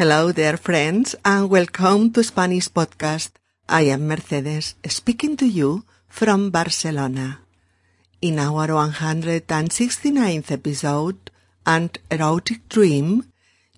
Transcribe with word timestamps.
Hello 0.00 0.32
there, 0.32 0.56
friends, 0.56 1.14
and 1.26 1.50
welcome 1.50 2.10
to 2.10 2.24
Spanish 2.24 2.70
Podcast. 2.70 3.32
I 3.68 3.82
am 3.92 4.08
Mercedes, 4.08 4.74
speaking 4.88 5.36
to 5.36 5.44
you 5.46 5.84
from 6.08 6.48
Barcelona. 6.48 7.40
In 8.22 8.38
our 8.38 8.68
169th 8.68 10.50
episode, 10.52 11.30
An 11.66 11.90
Erotic 12.10 12.66
Dream, 12.70 13.26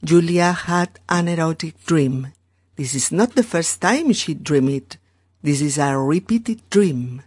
Julia 0.04 0.52
had 0.52 1.00
an 1.08 1.26
erotic 1.26 1.84
dream. 1.84 2.28
This 2.76 2.94
is 2.94 3.10
not 3.10 3.34
the 3.34 3.42
first 3.42 3.80
time 3.80 4.12
she 4.12 4.34
dreamed 4.34 4.70
it. 4.70 4.98
This 5.42 5.60
is 5.60 5.76
a 5.76 5.98
repeated 5.98 6.62
dream. 6.70 7.22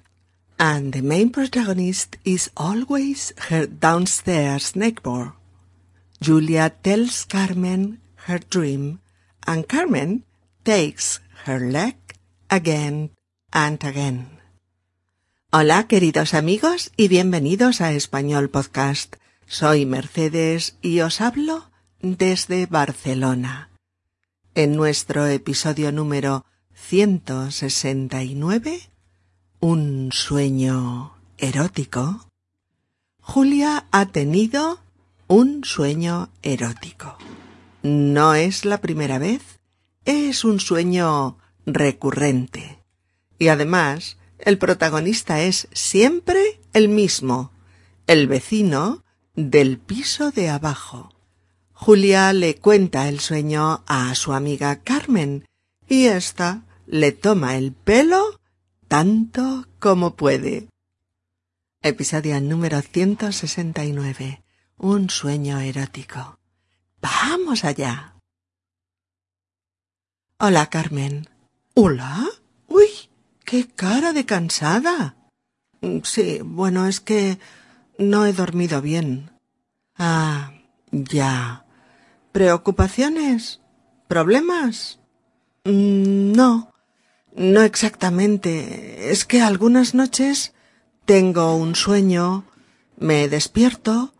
And 0.57 0.93
the 0.93 1.01
main 1.01 1.31
protagonist 1.31 2.15
is 2.23 2.49
always 2.55 3.33
her 3.49 3.65
downstairs 3.67 4.73
neighbor. 4.73 5.33
Julia 6.21 6.71
tells 6.81 7.25
Carmen 7.25 7.99
her 8.27 8.39
dream, 8.39 9.01
and 9.45 9.67
Carmen 9.67 10.23
takes 10.63 11.19
her 11.45 11.59
leg 11.59 11.95
again 12.49 13.11
and 13.53 13.83
again. 13.83 14.39
Hola, 15.51 15.87
queridos 15.87 16.33
amigos, 16.33 16.91
y 16.97 17.07
bienvenidos 17.07 17.81
a 17.81 17.91
Español 17.93 18.49
Podcast. 18.49 19.17
Soy 19.47 19.85
Mercedes 19.85 20.75
y 20.81 21.01
os 21.01 21.21
hablo 21.21 21.69
desde 22.01 22.65
Barcelona. 22.65 23.69
En 24.55 24.75
nuestro 24.75 25.27
episodio 25.27 25.91
número 25.91 26.45
169, 26.73 28.89
Un 29.59 30.09
sueño 30.11 31.13
erótico, 31.37 32.27
Julia 33.21 33.85
ha 33.91 34.07
tenido 34.07 34.79
un 35.27 35.63
sueño 35.63 36.29
erótico. 36.41 37.19
No 37.85 38.33
es 38.33 38.65
la 38.65 38.81
primera 38.81 39.19
vez, 39.19 39.59
es 40.05 40.43
un 40.43 40.59
sueño 40.59 41.37
recurrente. 41.67 42.83
Y 43.37 43.49
además, 43.49 44.17
el 44.39 44.57
protagonista 44.57 45.43
es 45.43 45.67
siempre 45.71 46.59
el 46.73 46.89
mismo, 46.89 47.51
el 48.07 48.27
vecino 48.27 49.03
del 49.35 49.77
piso 49.77 50.31
de 50.31 50.49
abajo. 50.49 51.13
Julia 51.73 52.33
le 52.33 52.55
cuenta 52.55 53.07
el 53.07 53.19
sueño 53.19 53.83
a 53.85 54.15
su 54.15 54.33
amiga 54.33 54.77
Carmen 54.77 55.45
y 55.87 56.05
ésta 56.05 56.63
le 56.87 57.11
toma 57.11 57.55
el 57.55 57.71
pelo 57.71 58.39
tanto 58.87 59.67
como 59.77 60.15
puede. 60.15 60.69
Episodio 61.83 62.41
número 62.41 62.81
169. 62.81 64.43
Un 64.77 65.11
sueño 65.11 65.59
erótico. 65.59 66.39
Vamos 67.01 67.63
allá. 67.63 68.15
Hola, 70.39 70.67
Carmen. 70.69 71.29
¿Hola? 71.75 72.25
Uy, 72.67 72.89
qué 73.43 73.67
cara 73.67 74.13
de 74.13 74.25
cansada. 74.25 75.15
Sí, 76.03 76.39
bueno, 76.43 76.87
es 76.87 76.99
que 76.99 77.39
no 77.97 78.25
he 78.25 78.33
dormido 78.33 78.81
bien. 78.81 79.31
Ah, 79.97 80.53
ya. 80.91 81.65
¿Preocupaciones? 82.31 83.61
¿Problemas? 84.07 84.99
Mm, 85.63 86.33
no, 86.33 86.73
no 87.35 87.61
exactamente. 87.61 89.11
Es 89.11 89.25
que 89.25 89.41
algunas 89.41 89.93
noches 89.93 90.53
tengo 91.05 91.55
un 91.55 91.75
sueño, 91.75 92.45
me 92.97 93.29
despierto 93.29 94.14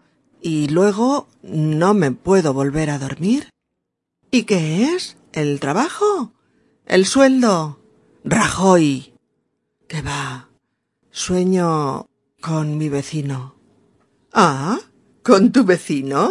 y 0.45 0.67
luego 0.67 1.27
no 1.41 1.95
me 1.95 2.11
puedo 2.11 2.53
volver 2.53 2.91
a 2.91 2.99
dormir. 2.99 3.49
¿Y 4.29 4.43
qué 4.43 4.93
es? 4.93 5.17
¿El 5.33 5.59
trabajo? 5.59 6.33
¿El 6.85 7.07
sueldo? 7.07 7.79
Rajoy. 8.23 9.15
¿Qué 9.87 10.03
va? 10.03 10.49
Sueño 11.09 12.05
con 12.41 12.77
mi 12.77 12.89
vecino. 12.89 13.55
Ah, 14.33 14.77
¿con 15.23 15.51
tu 15.51 15.63
vecino? 15.63 16.29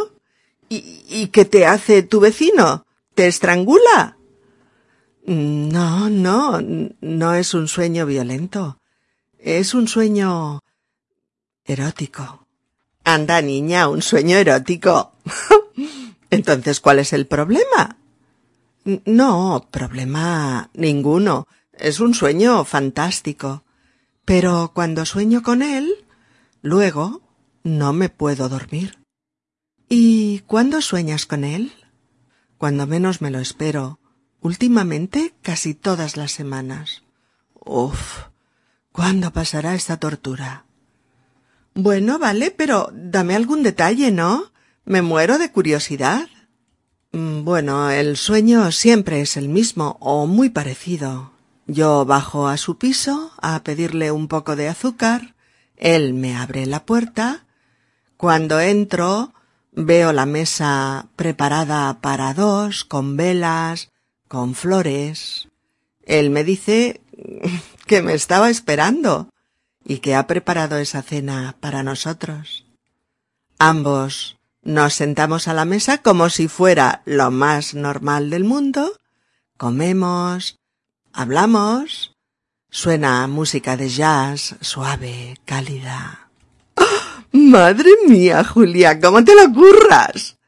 ¿Y, 0.68 1.02
¿Y 1.08 1.26
qué 1.32 1.44
te 1.44 1.66
hace 1.66 2.04
tu 2.04 2.20
vecino? 2.20 2.86
¿Te 3.16 3.26
estrangula? 3.26 4.16
No, 5.26 6.08
no, 6.08 6.60
no 7.00 7.34
es 7.34 7.52
un 7.52 7.66
sueño 7.66 8.06
violento. 8.06 8.78
Es 9.40 9.74
un 9.74 9.88
sueño 9.88 10.60
erótico. 11.64 12.43
Anda, 13.04 13.42
niña, 13.42 13.88
un 13.88 14.02
sueño 14.02 14.36
erótico. 14.38 15.12
Entonces, 16.30 16.80
¿cuál 16.80 16.98
es 16.98 17.12
el 17.12 17.26
problema? 17.26 17.98
No, 19.04 19.68
problema 19.70 20.70
ninguno. 20.74 21.46
Es 21.72 22.00
un 22.00 22.14
sueño 22.14 22.64
fantástico. 22.64 23.64
Pero 24.24 24.72
cuando 24.74 25.04
sueño 25.04 25.42
con 25.42 25.62
él, 25.62 26.06
luego 26.62 27.20
no 27.62 27.92
me 27.92 28.08
puedo 28.08 28.48
dormir. 28.48 28.98
¿Y 29.88 30.40
cuándo 30.40 30.80
sueñas 30.80 31.26
con 31.26 31.44
él? 31.44 31.72
Cuando 32.56 32.86
menos 32.86 33.20
me 33.20 33.30
lo 33.30 33.38
espero. 33.38 33.98
Últimamente 34.40 35.34
casi 35.42 35.74
todas 35.74 36.16
las 36.16 36.32
semanas. 36.32 37.02
Uf. 37.54 38.28
¿Cuándo 38.92 39.32
pasará 39.32 39.74
esta 39.74 39.98
tortura? 39.98 40.64
Bueno, 41.74 42.20
vale, 42.20 42.52
pero 42.52 42.90
dame 42.92 43.34
algún 43.34 43.64
detalle, 43.64 44.12
¿no? 44.12 44.52
Me 44.84 45.02
muero 45.02 45.38
de 45.38 45.50
curiosidad. 45.50 46.28
Mm, 47.10 47.42
bueno, 47.42 47.90
el 47.90 48.16
sueño 48.16 48.70
siempre 48.70 49.20
es 49.20 49.36
el 49.36 49.48
mismo 49.48 49.96
o 49.98 50.26
muy 50.28 50.50
parecido. 50.50 51.32
Yo 51.66 52.04
bajo 52.04 52.46
a 52.46 52.58
su 52.58 52.78
piso 52.78 53.32
a 53.42 53.64
pedirle 53.64 54.12
un 54.12 54.28
poco 54.28 54.54
de 54.54 54.68
azúcar, 54.68 55.34
él 55.76 56.14
me 56.14 56.36
abre 56.36 56.66
la 56.66 56.84
puerta, 56.84 57.44
cuando 58.16 58.60
entro 58.60 59.34
veo 59.72 60.12
la 60.12 60.26
mesa 60.26 61.08
preparada 61.16 62.00
para 62.00 62.34
dos, 62.34 62.84
con 62.84 63.16
velas, 63.16 63.90
con 64.28 64.54
flores. 64.54 65.48
Él 66.02 66.30
me 66.30 66.44
dice 66.44 67.00
que 67.86 68.00
me 68.00 68.14
estaba 68.14 68.48
esperando 68.48 69.28
y 69.84 69.98
que 69.98 70.14
ha 70.14 70.26
preparado 70.26 70.78
esa 70.78 71.02
cena 71.02 71.56
para 71.60 71.82
nosotros. 71.82 72.64
Ambos 73.58 74.36
nos 74.62 74.94
sentamos 74.94 75.46
a 75.46 75.54
la 75.54 75.64
mesa 75.64 75.98
como 75.98 76.30
si 76.30 76.48
fuera 76.48 77.02
lo 77.04 77.30
más 77.30 77.74
normal 77.74 78.30
del 78.30 78.44
mundo, 78.44 78.98
comemos, 79.58 80.58
hablamos, 81.12 82.16
suena 82.70 83.26
música 83.26 83.76
de 83.76 83.88
jazz 83.90 84.56
suave, 84.60 85.38
cálida. 85.44 86.30
¡Ah! 86.76 87.24
Madre 87.32 87.90
mía, 88.08 88.42
Julia, 88.42 89.00
¿cómo 89.00 89.22
te 89.22 89.34
lo 89.34 89.52
curras? 89.52 90.38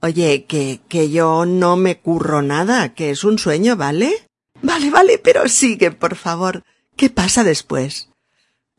Oye, 0.00 0.44
que, 0.44 0.80
que 0.88 1.10
yo 1.10 1.46
no 1.46 1.76
me 1.76 1.98
curro 1.98 2.42
nada, 2.42 2.94
que 2.94 3.10
es 3.10 3.24
un 3.24 3.38
sueño, 3.38 3.76
¿vale? 3.76 4.28
Vale, 4.62 4.90
vale, 4.90 5.18
pero 5.18 5.48
sigue, 5.48 5.90
por 5.90 6.14
favor. 6.14 6.62
¿Qué 6.96 7.10
pasa 7.10 7.42
después? 7.42 8.10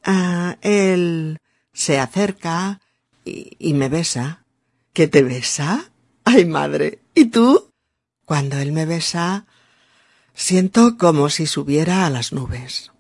Ah, 0.06 0.58
él 0.62 1.40
se 1.74 2.00
acerca 2.00 2.80
y, 3.26 3.74
me 3.74 3.90
besa. 3.90 4.46
¿Que 4.94 5.08
te 5.08 5.24
besa? 5.24 5.92
Ay, 6.24 6.46
madre. 6.46 7.00
¿Y 7.16 7.26
tú? 7.26 7.72
Cuando 8.24 8.58
él 8.60 8.72
me 8.72 8.86
besa, 8.86 9.46
siento 10.34 10.98
como 10.98 11.30
si 11.30 11.48
subiera 11.48 12.06
a 12.06 12.10
las 12.12 12.32
nubes. 12.32 12.92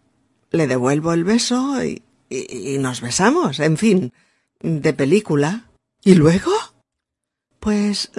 Le 0.49 0.67
devuelvo 0.67 1.13
el 1.13 1.23
beso 1.23 1.83
y, 1.83 2.03
y 2.29 2.77
nos 2.79 3.01
besamos, 3.01 3.59
en 3.59 3.77
fin, 3.77 4.13
de 4.59 4.93
película. 4.93 5.69
¿Y 6.03 6.16
luego? 6.16 6.51
Pues 7.59 8.11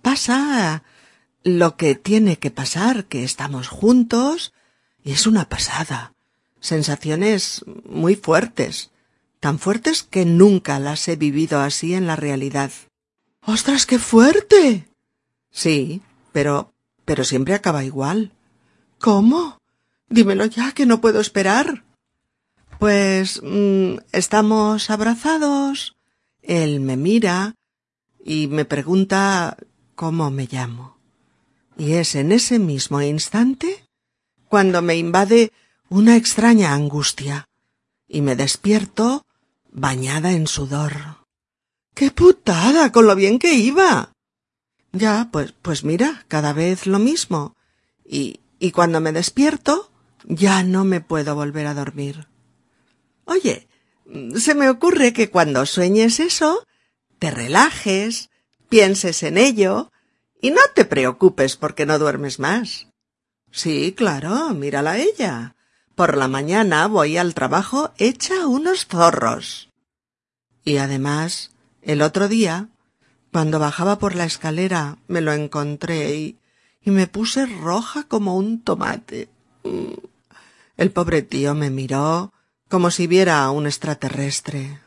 pasa 0.00 0.84
lo 1.42 1.76
que 1.76 1.94
tiene 1.94 2.38
que 2.38 2.50
pasar, 2.50 3.04
que 3.04 3.24
estamos 3.24 3.68
juntos 3.68 4.52
y 5.04 5.12
es 5.12 5.26
una 5.26 5.48
pasada. 5.48 6.14
Sensaciones 6.62 7.62
muy 7.84 8.16
fuertes, 8.16 8.92
tan 9.40 9.58
fuertes 9.58 10.02
que 10.02 10.24
nunca 10.24 10.78
las 10.78 11.06
he 11.08 11.16
vivido 11.16 11.60
así 11.60 11.92
en 11.92 12.06
la 12.06 12.16
realidad. 12.16 12.70
¡Ostras, 13.44 13.84
qué 13.84 13.98
fuerte! 13.98 14.88
Sí, 15.50 16.00
pero 16.32 16.72
pero 17.04 17.24
siempre 17.24 17.54
acaba 17.54 17.84
igual. 17.84 18.32
¿Cómo? 18.98 19.58
Dímelo 20.08 20.46
ya, 20.46 20.72
que 20.72 20.86
no 20.86 21.00
puedo 21.00 21.20
esperar. 21.20 21.84
Pues 22.78 23.40
mmm, 23.42 23.96
estamos 24.12 24.88
abrazados. 24.88 25.96
Él 26.42 26.80
me 26.80 26.96
mira 26.96 27.54
y 28.24 28.46
me 28.46 28.64
pregunta 28.64 29.56
cómo 29.94 30.30
me 30.30 30.48
llamo. 30.50 30.96
Y 31.76 31.94
es 31.94 32.14
en 32.14 32.32
ese 32.32 32.58
mismo 32.58 33.02
instante 33.02 33.84
cuando 34.48 34.82
me 34.82 34.96
invade 34.96 35.52
una 35.92 36.16
extraña 36.16 36.72
angustia 36.72 37.50
y 38.08 38.22
me 38.22 38.34
despierto 38.34 39.26
bañada 39.70 40.32
en 40.32 40.46
sudor. 40.46 40.92
¡Qué 41.94 42.10
putada 42.10 42.90
con 42.92 43.06
lo 43.06 43.14
bien 43.14 43.38
que 43.38 43.52
iba! 43.52 44.10
Ya, 44.92 45.28
pues, 45.30 45.52
pues 45.60 45.84
mira, 45.84 46.24
cada 46.28 46.54
vez 46.54 46.86
lo 46.86 46.98
mismo. 46.98 47.56
Y, 48.06 48.40
y 48.58 48.70
cuando 48.70 49.02
me 49.02 49.12
despierto, 49.12 49.90
ya 50.24 50.62
no 50.62 50.84
me 50.84 51.02
puedo 51.02 51.34
volver 51.34 51.66
a 51.66 51.74
dormir. 51.74 52.26
Oye, 53.26 53.68
se 54.36 54.54
me 54.54 54.70
ocurre 54.70 55.12
que 55.12 55.28
cuando 55.28 55.66
sueñes 55.66 56.20
eso, 56.20 56.66
te 57.18 57.30
relajes, 57.30 58.30
pienses 58.70 59.22
en 59.22 59.36
ello, 59.36 59.92
y 60.40 60.52
no 60.52 60.62
te 60.74 60.86
preocupes 60.86 61.56
porque 61.56 61.84
no 61.84 61.98
duermes 61.98 62.38
más. 62.38 62.86
Sí, 63.50 63.92
claro, 63.94 64.54
mírala 64.54 64.96
ella. 64.96 65.54
Por 65.94 66.16
la 66.16 66.28
mañana 66.28 66.86
voy 66.86 67.16
al 67.18 67.34
trabajo 67.34 67.92
hecha 67.98 68.46
unos 68.46 68.86
zorros. 68.86 69.68
Y 70.64 70.78
además, 70.78 71.50
el 71.82 72.02
otro 72.02 72.28
día, 72.28 72.68
cuando 73.32 73.58
bajaba 73.58 73.98
por 73.98 74.14
la 74.14 74.24
escalera, 74.24 74.98
me 75.08 75.20
lo 75.20 75.32
encontré 75.32 76.14
y, 76.14 76.38
y 76.82 76.90
me 76.90 77.06
puse 77.06 77.46
roja 77.46 78.04
como 78.04 78.36
un 78.36 78.62
tomate. 78.62 79.28
Mm. 79.64 79.92
El 80.76 80.90
pobre 80.90 81.22
tío 81.22 81.54
me 81.54 81.70
miró 81.70 82.32
como 82.68 82.90
si 82.90 83.06
viera 83.06 83.44
a 83.44 83.50
un 83.50 83.66
extraterrestre. 83.66 84.80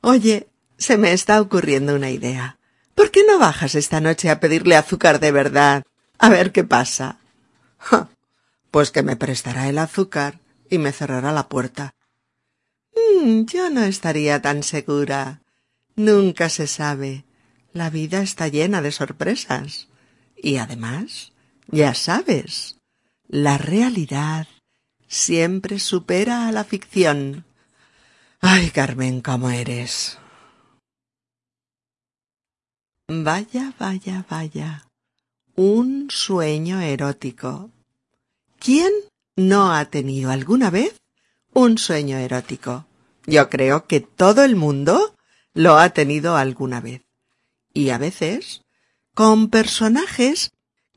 Oye, 0.00 0.48
se 0.78 0.96
me 0.96 1.12
está 1.12 1.40
ocurriendo 1.40 1.94
una 1.94 2.10
idea. 2.10 2.58
¿Por 2.94 3.10
qué 3.10 3.22
no 3.26 3.38
bajas 3.38 3.74
esta 3.74 4.00
noche 4.00 4.30
a 4.30 4.40
pedirle 4.40 4.76
azúcar 4.76 5.20
de 5.20 5.30
verdad? 5.30 5.82
A 6.18 6.30
ver 6.30 6.52
qué 6.52 6.64
pasa. 6.64 7.18
Pues 8.70 8.90
que 8.90 9.02
me 9.02 9.16
prestará 9.16 9.68
el 9.68 9.78
azúcar 9.78 10.40
y 10.68 10.78
me 10.78 10.92
cerrará 10.92 11.32
la 11.32 11.48
puerta. 11.48 11.94
Mm, 12.94 13.44
yo 13.44 13.70
no 13.70 13.82
estaría 13.82 14.40
tan 14.42 14.62
segura. 14.62 15.42
Nunca 15.94 16.48
se 16.48 16.66
sabe. 16.66 17.24
La 17.72 17.90
vida 17.90 18.22
está 18.22 18.48
llena 18.48 18.82
de 18.82 18.92
sorpresas. 18.92 19.88
Y 20.36 20.56
además, 20.58 21.32
ya 21.68 21.94
sabes, 21.94 22.76
la 23.28 23.58
realidad 23.58 24.46
siempre 25.08 25.78
supera 25.78 26.48
a 26.48 26.52
la 26.52 26.64
ficción. 26.64 27.44
Ay, 28.40 28.70
Carmen, 28.70 29.20
cómo 29.20 29.50
eres. 29.50 30.18
Vaya, 33.08 33.72
vaya, 33.78 34.24
vaya. 34.28 34.88
Un 35.54 36.08
sueño 36.10 36.80
erótico. 36.80 37.70
¿Quién 38.66 38.92
no 39.36 39.72
ha 39.72 39.84
tenido 39.84 40.32
alguna 40.32 40.70
vez 40.70 41.00
un 41.52 41.78
sueño 41.78 42.16
erótico? 42.16 42.84
Yo 43.24 43.48
creo 43.48 43.86
que 43.86 44.00
todo 44.00 44.42
el 44.42 44.56
mundo 44.56 45.14
lo 45.54 45.78
ha 45.78 45.90
tenido 45.90 46.36
alguna 46.36 46.80
vez. 46.80 47.02
Y 47.72 47.90
a 47.90 47.98
veces 47.98 48.62
con 49.14 49.50
personajes 49.50 50.50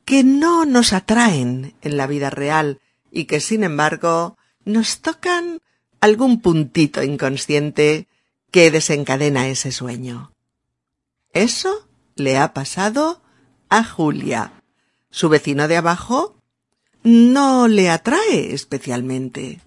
que 0.04 0.24
no 0.24 0.66
nos 0.66 0.92
atraen 0.92 1.76
en 1.80 1.96
la 1.96 2.08
vida 2.08 2.28
real 2.28 2.80
y 3.12 3.26
que 3.26 3.38
sin 3.38 3.62
embargo 3.62 4.36
nos 4.64 5.00
tocan 5.00 5.60
algún 6.00 6.40
puntito 6.40 7.04
inconsciente 7.04 8.08
que 8.50 8.72
desencadena 8.72 9.46
ese 9.46 9.70
sueño. 9.70 10.32
Eso 11.32 11.86
le 12.16 12.36
ha 12.36 12.52
pasado 12.52 13.22
a 13.68 13.84
Julia. 13.84 14.60
Su 15.10 15.28
vecino 15.28 15.68
de 15.68 15.76
abajo 15.76 16.39
no 17.02 17.68
le 17.68 17.90
atrae 17.90 18.52
especialmente. 18.52 19.60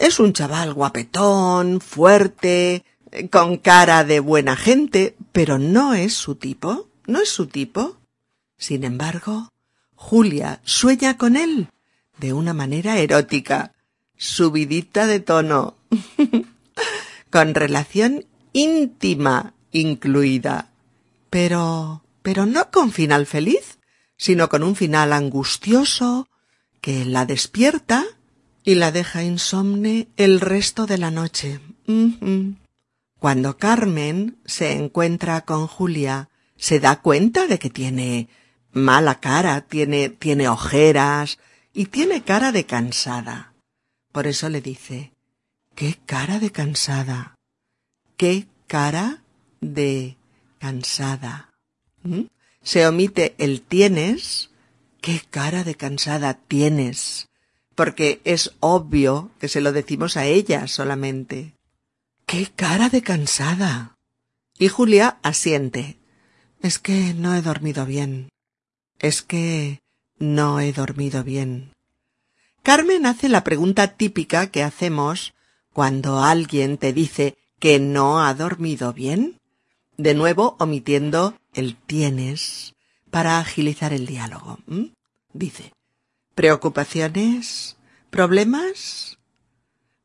Es 0.00 0.20
un 0.20 0.32
chaval 0.32 0.74
guapetón, 0.74 1.80
fuerte, 1.80 2.84
con 3.30 3.58
cara 3.58 4.04
de 4.04 4.20
buena 4.20 4.56
gente, 4.56 5.16
pero 5.32 5.58
no 5.58 5.94
es 5.94 6.14
su 6.14 6.34
tipo, 6.34 6.88
no 7.06 7.20
es 7.20 7.28
su 7.28 7.46
tipo. 7.46 7.96
Sin 8.58 8.84
embargo, 8.84 9.52
Julia 9.94 10.60
sueña 10.64 11.16
con 11.16 11.36
él 11.36 11.68
de 12.18 12.32
una 12.32 12.54
manera 12.54 12.98
erótica, 12.98 13.72
subidita 14.16 15.06
de 15.06 15.20
tono, 15.20 15.74
con 17.30 17.54
relación 17.54 18.26
íntima 18.52 19.54
incluida. 19.72 20.70
Pero 21.30 22.04
pero 22.24 22.46
no 22.46 22.70
con 22.70 22.90
final 22.90 23.26
feliz, 23.26 23.78
sino 24.16 24.48
con 24.48 24.62
un 24.62 24.76
final 24.76 25.12
angustioso 25.12 26.26
que 26.84 27.06
la 27.06 27.24
despierta 27.24 28.04
y 28.62 28.74
la 28.74 28.92
deja 28.92 29.22
insomne 29.22 30.08
el 30.18 30.38
resto 30.38 30.84
de 30.84 30.98
la 30.98 31.10
noche. 31.10 31.58
Cuando 33.18 33.56
Carmen 33.56 34.36
se 34.44 34.72
encuentra 34.72 35.46
con 35.46 35.66
Julia, 35.66 36.28
se 36.56 36.80
da 36.80 37.00
cuenta 37.00 37.46
de 37.46 37.58
que 37.58 37.70
tiene 37.70 38.28
mala 38.70 39.18
cara, 39.18 39.62
tiene, 39.62 40.10
tiene 40.10 40.46
ojeras 40.46 41.38
y 41.72 41.86
tiene 41.86 42.22
cara 42.22 42.52
de 42.52 42.66
cansada. 42.66 43.54
Por 44.12 44.26
eso 44.26 44.50
le 44.50 44.60
dice, 44.60 45.14
¿qué 45.74 45.98
cara 46.04 46.38
de 46.38 46.52
cansada? 46.52 47.34
¿Qué 48.18 48.46
cara 48.66 49.22
de 49.62 50.18
cansada? 50.58 51.48
¿Mm? 52.02 52.24
Se 52.62 52.86
omite 52.86 53.34
el 53.38 53.62
tienes. 53.62 54.50
¿Qué 55.04 55.20
cara 55.28 55.64
de 55.64 55.74
cansada 55.74 56.32
tienes? 56.32 57.28
Porque 57.74 58.22
es 58.24 58.52
obvio 58.60 59.32
que 59.38 59.48
se 59.48 59.60
lo 59.60 59.70
decimos 59.72 60.16
a 60.16 60.24
ella 60.24 60.66
solamente. 60.66 61.52
¡Qué 62.24 62.46
cara 62.46 62.88
de 62.88 63.02
cansada! 63.02 63.98
Y 64.58 64.68
Julia 64.68 65.18
asiente. 65.22 65.98
Es 66.62 66.78
que 66.78 67.12
no 67.12 67.34
he 67.34 67.42
dormido 67.42 67.84
bien. 67.84 68.30
Es 68.98 69.20
que 69.20 69.82
no 70.18 70.58
he 70.58 70.72
dormido 70.72 71.22
bien. 71.22 71.74
Carmen 72.62 73.04
hace 73.04 73.28
la 73.28 73.44
pregunta 73.44 73.98
típica 73.98 74.46
que 74.46 74.62
hacemos 74.62 75.34
cuando 75.74 76.20
alguien 76.24 76.78
te 76.78 76.94
dice 76.94 77.36
que 77.58 77.78
no 77.78 78.24
ha 78.24 78.32
dormido 78.32 78.94
bien 78.94 79.38
de 79.98 80.14
nuevo 80.14 80.56
omitiendo 80.58 81.36
el 81.52 81.76
tienes 81.76 82.74
para 83.14 83.38
agilizar 83.38 83.92
el 83.92 84.06
diálogo. 84.06 84.58
Dice, 85.32 85.72
preocupaciones, 86.34 87.76
problemas, 88.10 89.18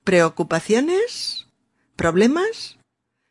preocupaciones, 0.03 1.47
problemas. 1.95 2.77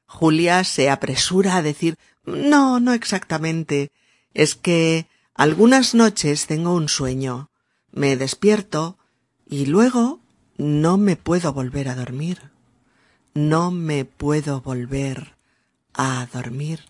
Julia 0.04 0.64
se 0.64 0.90
apresura 0.90 1.54
a 1.54 1.62
decir, 1.62 1.96
no, 2.24 2.80
no 2.80 2.92
exactamente. 2.92 3.92
Es 4.34 4.56
que 4.56 5.06
algunas 5.32 5.94
noches 5.94 6.48
tengo 6.48 6.74
un 6.74 6.88
sueño, 6.88 7.48
me 7.92 8.16
despierto 8.16 8.98
y 9.46 9.66
luego 9.66 10.18
no 10.56 10.98
me 10.98 11.14
puedo 11.14 11.52
volver 11.52 11.88
a 11.88 11.94
dormir. 11.94 12.50
No 13.32 13.70
me 13.70 14.04
puedo 14.04 14.60
volver 14.60 15.36
a 15.94 16.26
dormir. 16.32 16.80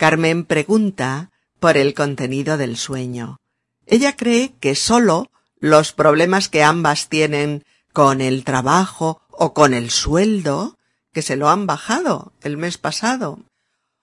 Carmen 0.00 0.46
pregunta 0.46 1.30
por 1.58 1.76
el 1.76 1.92
contenido 1.92 2.56
del 2.56 2.78
sueño. 2.78 3.38
Ella 3.84 4.16
cree 4.16 4.54
que 4.58 4.74
sólo 4.74 5.30
los 5.58 5.92
problemas 5.92 6.48
que 6.48 6.62
ambas 6.62 7.10
tienen 7.10 7.66
con 7.92 8.22
el 8.22 8.42
trabajo 8.44 9.20
o 9.28 9.52
con 9.52 9.74
el 9.74 9.90
sueldo, 9.90 10.78
que 11.12 11.20
se 11.20 11.36
lo 11.36 11.50
han 11.50 11.66
bajado 11.66 12.32
el 12.40 12.56
mes 12.56 12.78
pasado, 12.78 13.40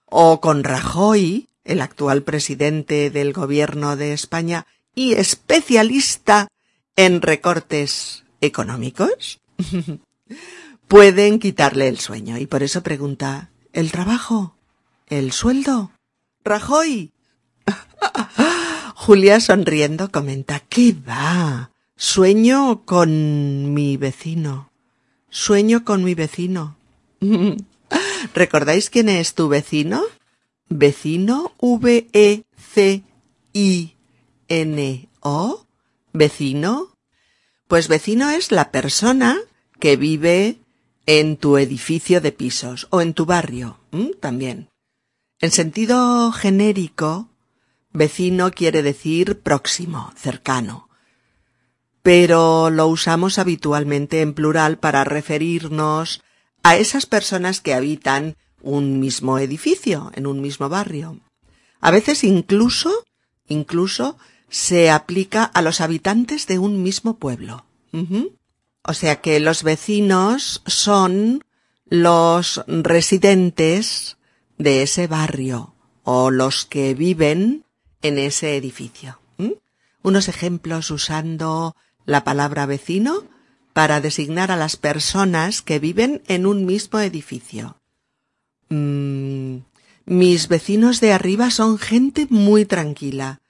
o 0.04 0.40
con 0.40 0.62
Rajoy, 0.62 1.48
el 1.64 1.80
actual 1.80 2.22
presidente 2.22 3.10
del 3.10 3.32
gobierno 3.32 3.96
de 3.96 4.12
España 4.12 4.68
y 4.94 5.14
especialista 5.14 6.46
en 6.94 7.22
recortes 7.22 8.22
económicos, 8.40 9.40
pueden 10.86 11.40
quitarle 11.40 11.88
el 11.88 11.98
sueño 11.98 12.38
y 12.38 12.46
por 12.46 12.62
eso 12.62 12.84
pregunta 12.84 13.50
¿El 13.72 13.90
trabajo? 13.90 14.57
¿El 15.08 15.32
sueldo? 15.32 15.90
Rajoy. 16.44 17.12
Julia 18.94 19.40
sonriendo 19.40 20.12
comenta 20.12 20.60
¿Qué 20.60 20.92
va? 20.92 21.70
Sueño 21.96 22.84
con 22.84 23.72
mi 23.72 23.96
vecino. 23.96 24.70
Sueño 25.30 25.84
con 25.84 26.04
mi 26.04 26.14
vecino. 26.14 26.76
¿Recordáis 28.34 28.90
quién 28.90 29.08
es 29.08 29.32
tu 29.34 29.48
vecino? 29.48 30.02
Vecino 30.68 31.54
V-E-C-I-N-O. 31.58 32.44
¿Vecino? 36.12 36.88
Pues 37.66 37.88
vecino 37.88 38.28
es 38.30 38.52
la 38.52 38.70
persona 38.70 39.38
que 39.80 39.96
vive 39.96 40.58
en 41.06 41.38
tu 41.38 41.56
edificio 41.56 42.20
de 42.20 42.32
pisos 42.32 42.88
o 42.90 43.00
en 43.00 43.14
tu 43.14 43.24
barrio 43.24 43.78
también. 44.20 44.67
En 45.40 45.52
sentido 45.52 46.32
genérico, 46.32 47.28
vecino 47.92 48.50
quiere 48.50 48.82
decir 48.82 49.40
próximo, 49.40 50.12
cercano. 50.16 50.88
Pero 52.02 52.70
lo 52.70 52.88
usamos 52.88 53.38
habitualmente 53.38 54.20
en 54.20 54.34
plural 54.34 54.78
para 54.78 55.04
referirnos 55.04 56.22
a 56.62 56.76
esas 56.76 57.06
personas 57.06 57.60
que 57.60 57.74
habitan 57.74 58.36
un 58.62 58.98
mismo 58.98 59.38
edificio, 59.38 60.10
en 60.14 60.26
un 60.26 60.40
mismo 60.40 60.68
barrio. 60.68 61.20
A 61.80 61.92
veces 61.92 62.24
incluso, 62.24 62.92
incluso 63.46 64.18
se 64.48 64.90
aplica 64.90 65.44
a 65.44 65.62
los 65.62 65.80
habitantes 65.80 66.46
de 66.48 66.58
un 66.58 66.82
mismo 66.82 67.18
pueblo. 67.18 67.64
O 68.82 68.94
sea 68.94 69.20
que 69.20 69.38
los 69.38 69.62
vecinos 69.62 70.62
son 70.66 71.44
los 71.86 72.64
residentes 72.66 74.17
de 74.58 74.82
ese 74.82 75.06
barrio 75.06 75.74
o 76.02 76.30
los 76.30 76.64
que 76.64 76.94
viven 76.94 77.64
en 78.02 78.18
ese 78.18 78.56
edificio. 78.56 79.20
Unos 80.02 80.28
ejemplos 80.28 80.90
usando 80.90 81.76
la 82.04 82.24
palabra 82.24 82.66
vecino 82.66 83.24
para 83.72 84.00
designar 84.00 84.50
a 84.50 84.56
las 84.56 84.76
personas 84.76 85.60
que 85.62 85.78
viven 85.78 86.22
en 86.26 86.46
un 86.46 86.64
mismo 86.64 87.00
edificio. 87.00 87.76
Mm, 88.70 89.58
mis 90.06 90.48
vecinos 90.48 91.00
de 91.00 91.12
arriba 91.12 91.50
son 91.50 91.78
gente 91.78 92.26
muy 92.30 92.64
tranquila. 92.64 93.40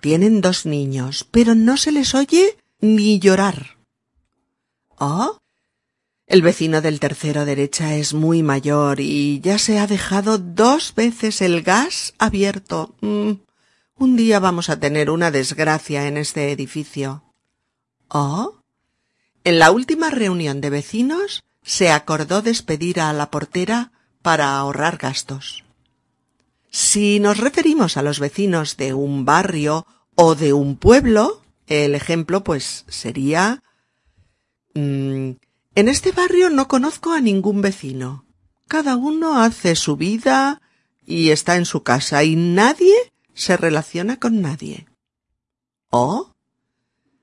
Tienen 0.00 0.40
dos 0.40 0.66
niños, 0.66 1.26
pero 1.30 1.54
no 1.54 1.76
se 1.76 1.92
les 1.92 2.14
oye 2.14 2.56
ni 2.80 3.18
llorar. 3.18 3.78
Oh, 4.98 5.38
el 6.28 6.42
vecino 6.42 6.82
del 6.82 7.00
tercero 7.00 7.46
derecha 7.46 7.94
es 7.94 8.12
muy 8.12 8.42
mayor 8.42 9.00
y 9.00 9.40
ya 9.40 9.58
se 9.58 9.78
ha 9.78 9.86
dejado 9.86 10.36
dos 10.36 10.94
veces 10.94 11.40
el 11.40 11.62
gas 11.62 12.14
abierto. 12.18 12.94
Mm, 13.00 13.32
un 13.96 14.16
día 14.16 14.38
vamos 14.38 14.68
a 14.68 14.78
tener 14.78 15.08
una 15.10 15.30
desgracia 15.30 16.06
en 16.06 16.18
este 16.18 16.52
edificio. 16.52 17.24
Oh. 18.08 18.56
En 19.42 19.58
la 19.58 19.70
última 19.70 20.10
reunión 20.10 20.60
de 20.60 20.68
vecinos 20.68 21.44
se 21.62 21.90
acordó 21.90 22.42
despedir 22.42 23.00
a 23.00 23.12
la 23.14 23.30
portera 23.30 23.92
para 24.20 24.58
ahorrar 24.58 24.98
gastos. 24.98 25.64
Si 26.70 27.20
nos 27.20 27.38
referimos 27.38 27.96
a 27.96 28.02
los 28.02 28.20
vecinos 28.20 28.76
de 28.76 28.92
un 28.92 29.24
barrio 29.24 29.86
o 30.14 30.34
de 30.34 30.52
un 30.52 30.76
pueblo, 30.76 31.42
el 31.66 31.94
ejemplo 31.94 32.44
pues 32.44 32.84
sería 32.88 33.62
mm, 34.74 35.30
en 35.74 35.88
este 35.88 36.12
barrio 36.12 36.50
no 36.50 36.68
conozco 36.68 37.12
a 37.12 37.20
ningún 37.20 37.62
vecino. 37.62 38.24
Cada 38.66 38.96
uno 38.96 39.40
hace 39.40 39.76
su 39.76 39.96
vida 39.96 40.60
y 41.06 41.30
está 41.30 41.56
en 41.56 41.64
su 41.64 41.82
casa 41.82 42.24
y 42.24 42.36
nadie 42.36 42.94
se 43.34 43.56
relaciona 43.56 44.18
con 44.18 44.42
nadie. 44.42 44.86
¿Oh? 45.90 46.34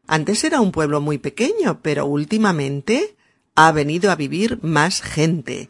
Antes 0.08 0.44
era 0.44 0.62
un 0.62 0.72
pueblo 0.72 1.02
muy 1.02 1.18
pequeño, 1.18 1.82
pero 1.82 2.06
últimamente 2.06 3.16
ha 3.56 3.72
venido 3.72 4.12
a 4.12 4.16
vivir 4.16 4.60
más 4.64 5.02
gente 5.02 5.70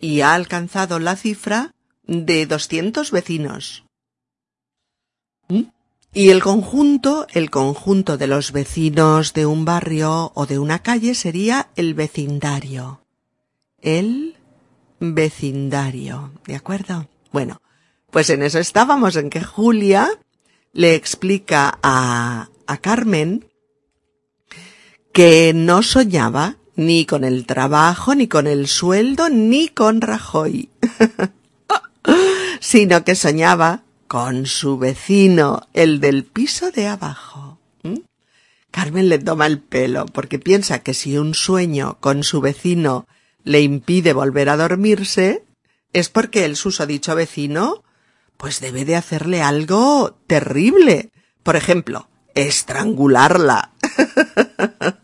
y 0.00 0.20
ha 0.20 0.34
alcanzado 0.34 0.98
la 0.98 1.16
cifra 1.16 1.74
de 2.04 2.46
doscientos 2.46 3.10
vecinos. 3.10 3.87
Y 6.18 6.30
el 6.30 6.42
conjunto, 6.42 7.28
el 7.32 7.48
conjunto 7.48 8.18
de 8.18 8.26
los 8.26 8.50
vecinos 8.50 9.34
de 9.34 9.46
un 9.46 9.64
barrio 9.64 10.32
o 10.34 10.46
de 10.46 10.58
una 10.58 10.80
calle 10.80 11.14
sería 11.14 11.68
el 11.76 11.94
vecindario. 11.94 13.02
El 13.80 14.36
vecindario. 14.98 16.32
¿De 16.44 16.56
acuerdo? 16.56 17.06
Bueno, 17.30 17.62
pues 18.10 18.30
en 18.30 18.42
eso 18.42 18.58
estábamos, 18.58 19.14
en 19.14 19.30
que 19.30 19.44
Julia 19.44 20.10
le 20.72 20.96
explica 20.96 21.78
a, 21.84 22.48
a 22.66 22.76
Carmen 22.78 23.46
que 25.12 25.52
no 25.54 25.84
soñaba 25.84 26.56
ni 26.74 27.06
con 27.06 27.22
el 27.22 27.46
trabajo, 27.46 28.16
ni 28.16 28.26
con 28.26 28.48
el 28.48 28.66
sueldo, 28.66 29.28
ni 29.28 29.68
con 29.68 30.00
Rajoy, 30.00 30.68
sino 32.58 33.04
que 33.04 33.14
soñaba 33.14 33.84
con 34.08 34.46
su 34.46 34.78
vecino, 34.78 35.68
el 35.74 36.00
del 36.00 36.24
piso 36.24 36.70
de 36.70 36.88
abajo. 36.88 37.58
¿Mm? 37.82 37.98
Carmen 38.70 39.08
le 39.08 39.18
toma 39.18 39.46
el 39.46 39.60
pelo 39.60 40.06
porque 40.06 40.38
piensa 40.38 40.80
que 40.80 40.94
si 40.94 41.18
un 41.18 41.34
sueño 41.34 41.98
con 42.00 42.24
su 42.24 42.40
vecino 42.40 43.06
le 43.44 43.60
impide 43.60 44.12
volver 44.12 44.48
a 44.48 44.56
dormirse, 44.56 45.44
es 45.92 46.08
porque 46.08 46.44
el 46.44 46.56
susodicho 46.56 47.14
vecino 47.14 47.84
pues 48.36 48.60
debe 48.60 48.84
de 48.84 48.96
hacerle 48.96 49.42
algo 49.42 50.18
terrible. 50.26 51.10
Por 51.42 51.56
ejemplo, 51.56 52.08
estrangularla. 52.34 53.72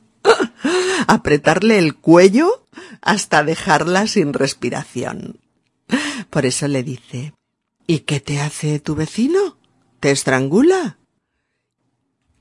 Apretarle 1.06 1.78
el 1.78 1.94
cuello 1.96 2.66
hasta 3.02 3.44
dejarla 3.44 4.06
sin 4.06 4.32
respiración. 4.32 5.40
Por 6.30 6.46
eso 6.46 6.68
le 6.68 6.82
dice, 6.82 7.34
¿Y 7.87 8.00
qué 8.00 8.19
te 8.21 8.41
hace 8.41 8.81
tu 8.81 8.95
vecino? 8.95 9.59
¿Te 10.00 10.11
estrangula? 10.11 10.97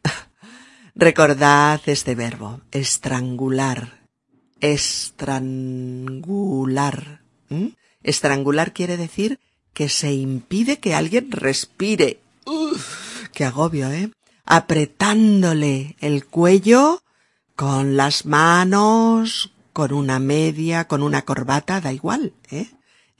Recordad 0.96 1.82
este 1.86 2.16
verbo, 2.16 2.62
estrangular. 2.72 4.08
Estrangular. 4.62 5.64
Estrangular 8.04 8.72
quiere 8.74 8.96
decir 8.96 9.40
que 9.74 9.90
se 9.90 10.14
impide 10.14 10.80
que 10.80 10.96
alguien 10.96 11.30
respire. 11.32 12.22
Uf, 12.46 13.28
qué 13.34 13.44
agobio, 13.44 13.92
¿eh? 13.92 14.12
Apretándole 14.46 15.98
el 16.00 16.26
cuello 16.26 17.04
con 17.58 17.98
las 17.98 18.26
manos, 18.26 19.52
con 19.74 19.92
una 19.92 20.20
media, 20.20 20.88
con 20.88 21.04
una 21.04 21.24
corbata, 21.24 21.82
da 21.82 21.92
igual, 21.92 22.34
¿eh? 22.50 22.70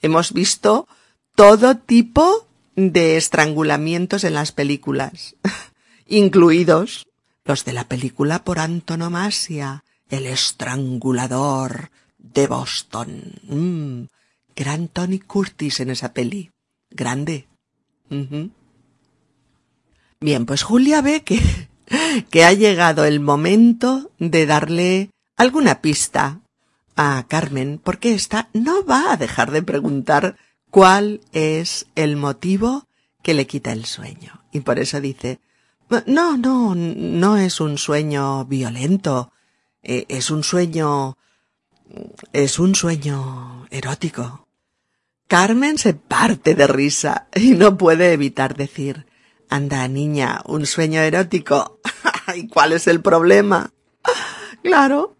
Hemos 0.00 0.32
visto 0.32 0.88
todo 1.34 1.76
tipo 1.76 2.46
de 2.76 3.16
estrangulamientos 3.16 4.24
en 4.24 4.34
las 4.34 4.52
películas, 4.52 5.36
incluidos 6.06 7.06
los 7.44 7.64
de 7.64 7.72
la 7.72 7.88
película 7.88 8.44
por 8.44 8.58
antonomasia, 8.58 9.84
El 10.08 10.26
estrangulador 10.26 11.90
de 12.18 12.46
Boston. 12.46 13.32
Mm, 13.44 14.04
gran 14.54 14.88
Tony 14.88 15.18
Curtis 15.18 15.80
en 15.80 15.90
esa 15.90 16.12
peli. 16.12 16.50
Grande. 16.90 17.46
Bien, 20.20 20.46
pues 20.46 20.62
Julia 20.62 21.02
ve 21.02 21.22
que, 21.22 21.40
que 22.30 22.44
ha 22.44 22.52
llegado 22.52 23.04
el 23.04 23.20
momento 23.20 24.10
de 24.18 24.46
darle 24.46 25.10
alguna 25.36 25.80
pista 25.80 26.40
a 26.96 27.24
Carmen, 27.28 27.80
porque 27.82 28.14
ésta 28.14 28.48
no 28.52 28.84
va 28.84 29.12
a 29.12 29.16
dejar 29.16 29.50
de 29.50 29.62
preguntar 29.62 30.36
cuál 30.74 31.20
es 31.32 31.86
el 31.94 32.16
motivo 32.16 32.88
que 33.22 33.32
le 33.32 33.46
quita 33.46 33.70
el 33.70 33.84
sueño. 33.84 34.42
Y 34.50 34.58
por 34.58 34.80
eso 34.80 35.00
dice, 35.00 35.38
no, 36.06 36.36
no, 36.36 36.74
no 36.74 37.36
es 37.36 37.60
un 37.60 37.78
sueño 37.78 38.44
violento, 38.46 39.30
eh, 39.84 40.04
es 40.08 40.32
un 40.32 40.42
sueño, 40.42 41.16
es 42.32 42.58
un 42.58 42.74
sueño 42.74 43.68
erótico. 43.70 44.48
Carmen 45.28 45.78
se 45.78 45.94
parte 45.94 46.56
de 46.56 46.66
risa 46.66 47.28
y 47.36 47.50
no 47.50 47.78
puede 47.78 48.12
evitar 48.12 48.56
decir, 48.56 49.06
anda 49.48 49.86
niña, 49.86 50.40
un 50.44 50.66
sueño 50.66 51.02
erótico. 51.02 51.78
¿Y 52.34 52.48
cuál 52.48 52.72
es 52.72 52.88
el 52.88 53.00
problema? 53.00 53.70
Claro. 54.64 55.16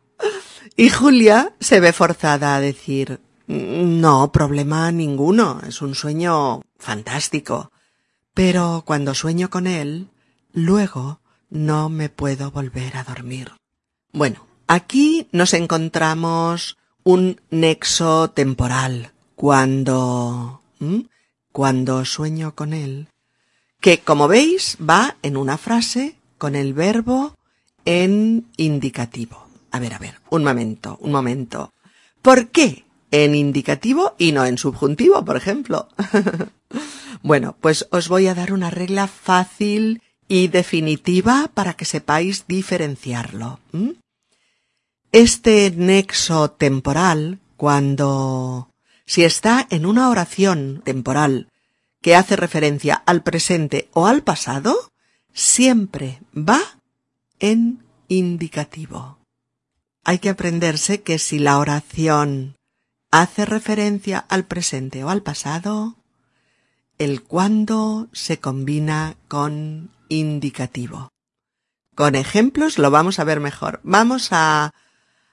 Y 0.75 0.91
Julia 0.91 1.55
se 1.61 1.79
ve 1.79 1.93
forzada 1.93 2.57
a 2.57 2.61
decir, 2.61 3.21
no, 3.47 4.33
problema 4.33 4.91
ninguno. 4.91 5.61
Es 5.67 5.83
un 5.83 5.95
sueño 5.95 6.63
fantástico. 6.79 7.71
Pero 8.33 8.83
cuando 8.85 9.15
sueño 9.15 9.51
con 9.51 9.67
él, 9.67 10.09
luego 10.53 11.21
no 11.51 11.89
me 11.89 12.09
puedo 12.09 12.51
volver 12.51 12.97
a 12.97 13.05
dormir. 13.05 13.53
Bueno, 14.13 14.47
aquí 14.67 15.29
nos 15.33 15.55
encontramos 15.55 16.77
un 17.05 17.41
nexo 17.51 18.31
temporal 18.31 19.13
cuando 19.37 20.63
cuando 21.53 22.05
sueño 22.05 22.55
con 22.55 22.73
él, 22.73 23.09
que 23.81 24.01
como 24.01 24.27
veis 24.27 24.77
va 24.79 25.17
en 25.23 25.37
una 25.37 25.57
frase 25.57 26.17
con 26.37 26.57
el 26.57 26.75
verbo 26.75 27.37
en 27.85 28.49
indicativo. 28.57 29.47
A 29.71 29.79
ver, 29.79 29.95
a 29.95 29.99
ver, 29.99 30.21
un 30.31 30.43
momento, 30.43 30.99
un 31.01 31.13
momento. 31.13 31.73
¿Por 32.23 32.49
qué 32.49 32.85
en 33.23 33.37
indicativo 33.37 34.17
y 34.19 34.33
no 34.33 34.45
en 34.45 34.59
subjuntivo, 34.59 35.25
por 35.25 35.37
ejemplo. 35.37 35.89
bueno, 37.23 37.57
pues 37.61 37.87
os 37.93 38.09
voy 38.09 38.27
a 38.27 38.35
dar 38.35 38.53
una 38.53 38.71
regla 38.71 39.07
fácil 39.07 40.03
y 40.27 40.49
definitiva 40.49 41.49
para 41.55 41.75
que 41.75 41.85
sepáis 41.85 42.47
diferenciarlo. 42.49 43.61
Este 45.13 45.71
nexo 45.71 46.51
temporal, 46.51 47.39
cuando 47.57 48.71
si 49.07 49.23
está 49.23 49.65
en 49.71 49.87
una 49.87 50.11
oración 50.11 50.83
temporal 50.85 51.53
que 52.01 52.17
hace 52.17 52.35
referencia 52.35 52.95
al 53.07 53.23
presente 53.23 53.89
o 53.93 54.09
al 54.09 54.25
pasado, 54.25 54.91
siempre 55.33 56.21
va 56.37 56.61
en 57.39 57.85
indicativo. 58.09 59.19
Hay 60.03 60.19
que 60.19 60.31
aprenderse 60.31 61.03
que 61.03 61.21
si 61.21 61.39
la 61.39 61.59
oración 61.59 62.57
hace 63.21 63.45
referencia 63.45 64.19
al 64.19 64.45
presente 64.45 65.05
o 65.05 65.09
al 65.09 65.23
pasado, 65.23 65.95
el 66.99 67.23
cuándo 67.23 68.09
se 68.13 68.41
combina 68.41 69.17
con 69.29 69.93
indicativo. 70.09 71.13
Con 71.95 72.17
ejemplos 72.17 72.77
lo 72.77 72.91
vamos 72.91 73.21
a 73.21 73.25
ver 73.25 73.39
mejor. 73.39 73.79
Vamos 73.85 74.31
a 74.33 74.75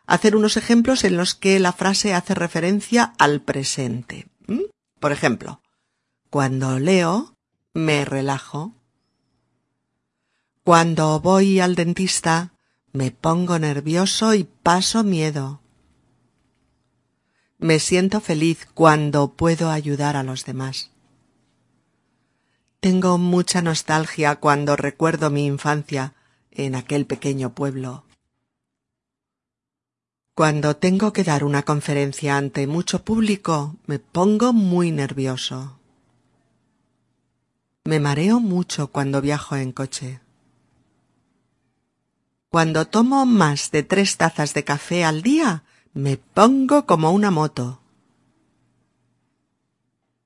hacer 0.05 0.35
unos 0.35 0.57
ejemplos 0.57 1.03
en 1.03 1.17
los 1.17 1.33
que 1.33 1.59
la 1.59 1.73
frase 1.73 2.13
hace 2.13 2.35
referencia 2.35 3.13
al 3.17 3.41
presente. 3.41 4.27
Por 4.99 5.11
ejemplo, 5.11 5.63
cuando 6.29 6.77
leo, 6.77 7.35
me 7.73 8.05
relajo. 8.05 8.75
Cuando 10.63 11.19
voy 11.19 11.59
al 11.59 11.73
dentista, 11.73 12.53
me 12.93 13.09
pongo 13.09 13.57
nervioso 13.57 14.35
y 14.35 14.43
paso 14.43 15.03
miedo. 15.03 15.60
Me 17.61 17.79
siento 17.79 18.21
feliz 18.21 18.67
cuando 18.73 19.33
puedo 19.33 19.69
ayudar 19.69 20.17
a 20.17 20.23
los 20.23 20.45
demás. 20.45 20.89
Tengo 22.79 23.19
mucha 23.19 23.61
nostalgia 23.61 24.37
cuando 24.37 24.75
recuerdo 24.75 25.29
mi 25.29 25.45
infancia 25.45 26.15
en 26.49 26.73
aquel 26.73 27.05
pequeño 27.05 27.53
pueblo. 27.53 28.03
Cuando 30.33 30.75
tengo 30.77 31.13
que 31.13 31.23
dar 31.23 31.43
una 31.43 31.61
conferencia 31.61 32.35
ante 32.35 32.65
mucho 32.65 33.05
público, 33.05 33.75
me 33.85 33.99
pongo 33.99 34.53
muy 34.53 34.91
nervioso. 34.91 35.77
Me 37.83 37.99
mareo 37.99 38.39
mucho 38.39 38.87
cuando 38.87 39.21
viajo 39.21 39.55
en 39.55 39.71
coche. 39.71 40.19
Cuando 42.49 42.87
tomo 42.87 43.27
más 43.27 43.69
de 43.69 43.83
tres 43.83 44.17
tazas 44.17 44.55
de 44.55 44.63
café 44.63 45.03
al 45.03 45.21
día, 45.21 45.63
me 45.93 46.17
pongo 46.17 46.85
como 46.85 47.11
una 47.11 47.31
moto. 47.31 47.81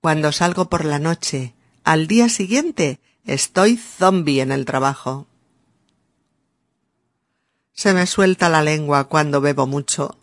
Cuando 0.02 0.32
salgo 0.32 0.70
por 0.70 0.86
la 0.86 1.00
noche, 1.00 1.56
al 1.84 2.08
día 2.08 2.30
siguiente 2.30 3.00
estoy 3.26 3.78
zombie 3.78 4.42
en 4.42 4.52
el 4.52 4.66
trabajo. 4.66 5.28
Se 7.74 7.94
me 7.94 8.06
suelta 8.06 8.50
la 8.50 8.62
lengua 8.62 9.06
cuando 9.06 9.42
bebo 9.42 9.66
mucho. 9.68 10.18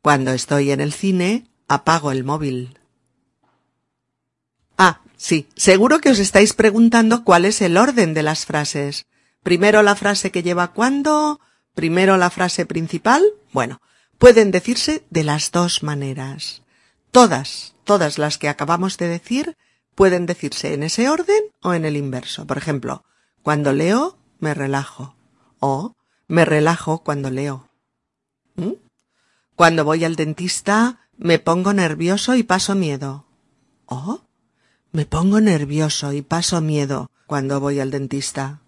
Cuando 0.00 0.32
estoy 0.32 0.72
en 0.72 0.80
el 0.80 0.92
cine, 0.92 1.46
apago 1.68 2.10
el 2.10 2.24
móvil. 2.24 2.78
Ah, 4.76 5.02
sí, 5.16 5.46
seguro 5.54 6.00
que 6.00 6.10
os 6.10 6.18
estáis 6.18 6.54
preguntando 6.54 7.22
cuál 7.22 7.44
es 7.44 7.60
el 7.60 7.76
orden 7.76 8.14
de 8.14 8.22
las 8.22 8.46
frases. 8.46 9.06
Primero 9.42 9.82
la 9.82 9.94
frase 9.94 10.32
que 10.32 10.42
lleva 10.42 10.72
cuando, 10.72 11.38
primero 11.74 12.16
la 12.16 12.30
frase 12.30 12.66
principal. 12.66 13.22
Bueno, 13.52 13.80
pueden 14.18 14.50
decirse 14.50 15.04
de 15.10 15.24
las 15.24 15.50
dos 15.52 15.82
maneras. 15.82 16.62
Todas, 17.10 17.74
todas 17.84 18.18
las 18.18 18.38
que 18.38 18.48
acabamos 18.48 18.96
de 18.98 19.08
decir 19.08 19.56
pueden 19.94 20.26
decirse 20.26 20.72
en 20.74 20.82
ese 20.82 21.08
orden 21.08 21.42
o 21.62 21.74
en 21.74 21.84
el 21.84 21.96
inverso. 21.96 22.46
Por 22.46 22.58
ejemplo, 22.58 23.04
cuando 23.42 23.72
leo, 23.72 24.16
me 24.38 24.54
relajo. 24.54 25.14
O 25.60 25.94
me 26.28 26.44
relajo 26.44 27.02
cuando 27.02 27.30
leo. 27.30 27.68
¿Mm? 28.56 28.72
Cuando 29.54 29.84
voy 29.84 30.04
al 30.04 30.16
dentista, 30.16 31.08
me 31.18 31.38
pongo 31.38 31.72
nervioso 31.72 32.34
y 32.34 32.42
paso 32.42 32.74
miedo. 32.74 33.26
O 33.86 34.22
me 34.92 35.04
pongo 35.04 35.40
nervioso 35.40 36.12
y 36.12 36.22
paso 36.22 36.60
miedo 36.60 37.10
cuando 37.26 37.60
voy 37.60 37.80
al 37.80 37.90
dentista. 37.90 38.61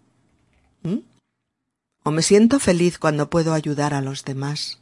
O 2.04 2.10
me 2.10 2.22
siento 2.22 2.60
feliz 2.60 2.98
cuando 2.98 3.30
puedo 3.30 3.54
ayudar 3.54 3.94
a 3.94 4.02
los 4.02 4.24
demás. 4.24 4.78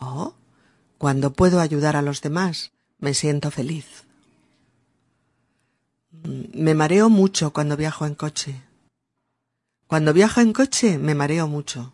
O 0.00 0.34
cuando 0.96 1.32
puedo 1.32 1.60
ayudar 1.60 1.96
a 1.96 2.02
los 2.02 2.22
demás, 2.22 2.72
me 2.98 3.12
siento 3.12 3.50
feliz. 3.50 4.04
Mm, 6.12 6.62
me 6.62 6.74
mareo 6.74 7.10
mucho 7.10 7.52
cuando 7.52 7.76
viajo 7.76 8.06
en 8.06 8.14
coche. 8.14 8.62
Cuando 9.88 10.12
viajo 10.12 10.40
en 10.40 10.52
coche 10.52 10.96
me 10.96 11.16
mareo 11.16 11.48
mucho. 11.48 11.92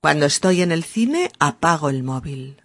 Cuando 0.00 0.26
estoy 0.26 0.62
en 0.62 0.72
el 0.72 0.82
cine 0.82 1.30
apago 1.38 1.90
el 1.90 2.02
móvil. 2.02 2.60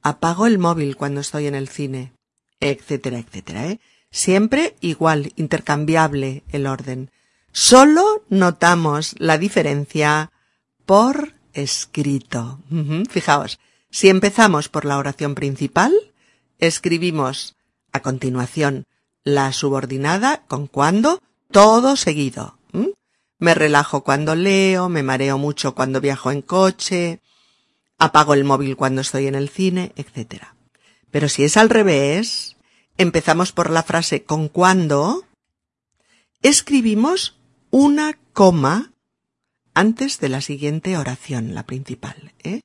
Apago 0.00 0.46
el 0.46 0.58
móvil 0.58 0.96
cuando 0.96 1.20
estoy 1.20 1.46
en 1.48 1.54
el 1.54 1.68
cine, 1.68 2.12
etcétera, 2.60 3.18
etcétera. 3.18 3.66
¿eh? 3.66 3.80
Siempre 4.10 4.74
igual, 4.80 5.32
intercambiable 5.36 6.44
el 6.50 6.66
orden. 6.66 7.10
Solo 7.58 8.22
notamos 8.28 9.14
la 9.16 9.38
diferencia 9.38 10.30
por 10.84 11.32
escrito. 11.54 12.60
Fijaos, 13.08 13.58
si 13.90 14.10
empezamos 14.10 14.68
por 14.68 14.84
la 14.84 14.98
oración 14.98 15.34
principal, 15.34 15.94
escribimos 16.58 17.56
a 17.92 18.00
continuación 18.00 18.84
la 19.24 19.54
subordinada 19.54 20.44
con 20.48 20.66
cuando, 20.66 21.22
todo 21.50 21.96
seguido. 21.96 22.58
Me 23.38 23.54
relajo 23.54 24.04
cuando 24.04 24.34
leo, 24.34 24.90
me 24.90 25.02
mareo 25.02 25.38
mucho 25.38 25.74
cuando 25.74 26.02
viajo 26.02 26.30
en 26.30 26.42
coche, 26.42 27.22
apago 27.96 28.34
el 28.34 28.44
móvil 28.44 28.76
cuando 28.76 29.00
estoy 29.00 29.28
en 29.28 29.34
el 29.34 29.48
cine, 29.48 29.92
etc. 29.96 30.42
Pero 31.10 31.30
si 31.30 31.44
es 31.44 31.56
al 31.56 31.70
revés, 31.70 32.58
empezamos 32.98 33.52
por 33.52 33.70
la 33.70 33.82
frase 33.82 34.24
con 34.24 34.48
cuando, 34.48 35.24
escribimos 36.42 37.35
una 37.78 38.18
coma 38.32 38.94
antes 39.74 40.18
de 40.18 40.30
la 40.30 40.40
siguiente 40.40 40.96
oración, 40.96 41.54
la 41.54 41.66
principal. 41.66 42.32
¿eh? 42.42 42.62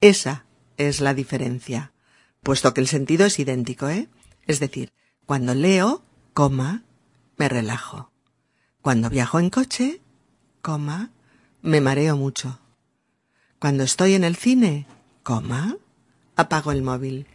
Esa 0.00 0.44
es 0.76 1.00
la 1.00 1.12
diferencia, 1.12 1.92
puesto 2.40 2.72
que 2.72 2.80
el 2.80 2.86
sentido 2.86 3.26
es 3.26 3.40
idéntico, 3.40 3.88
¿eh? 3.88 4.08
Es 4.46 4.60
decir, 4.60 4.92
cuando 5.26 5.56
leo, 5.56 6.04
coma, 6.34 6.84
me 7.36 7.48
relajo. 7.48 8.12
Cuando 8.80 9.10
viajo 9.10 9.40
en 9.40 9.50
coche, 9.50 10.00
coma, 10.62 11.10
me 11.60 11.80
mareo 11.80 12.16
mucho. 12.16 12.60
Cuando 13.58 13.82
estoy 13.82 14.14
en 14.14 14.22
el 14.22 14.36
cine, 14.36 14.86
coma, 15.24 15.78
apago 16.36 16.70
el 16.70 16.82
móvil. 16.82 17.26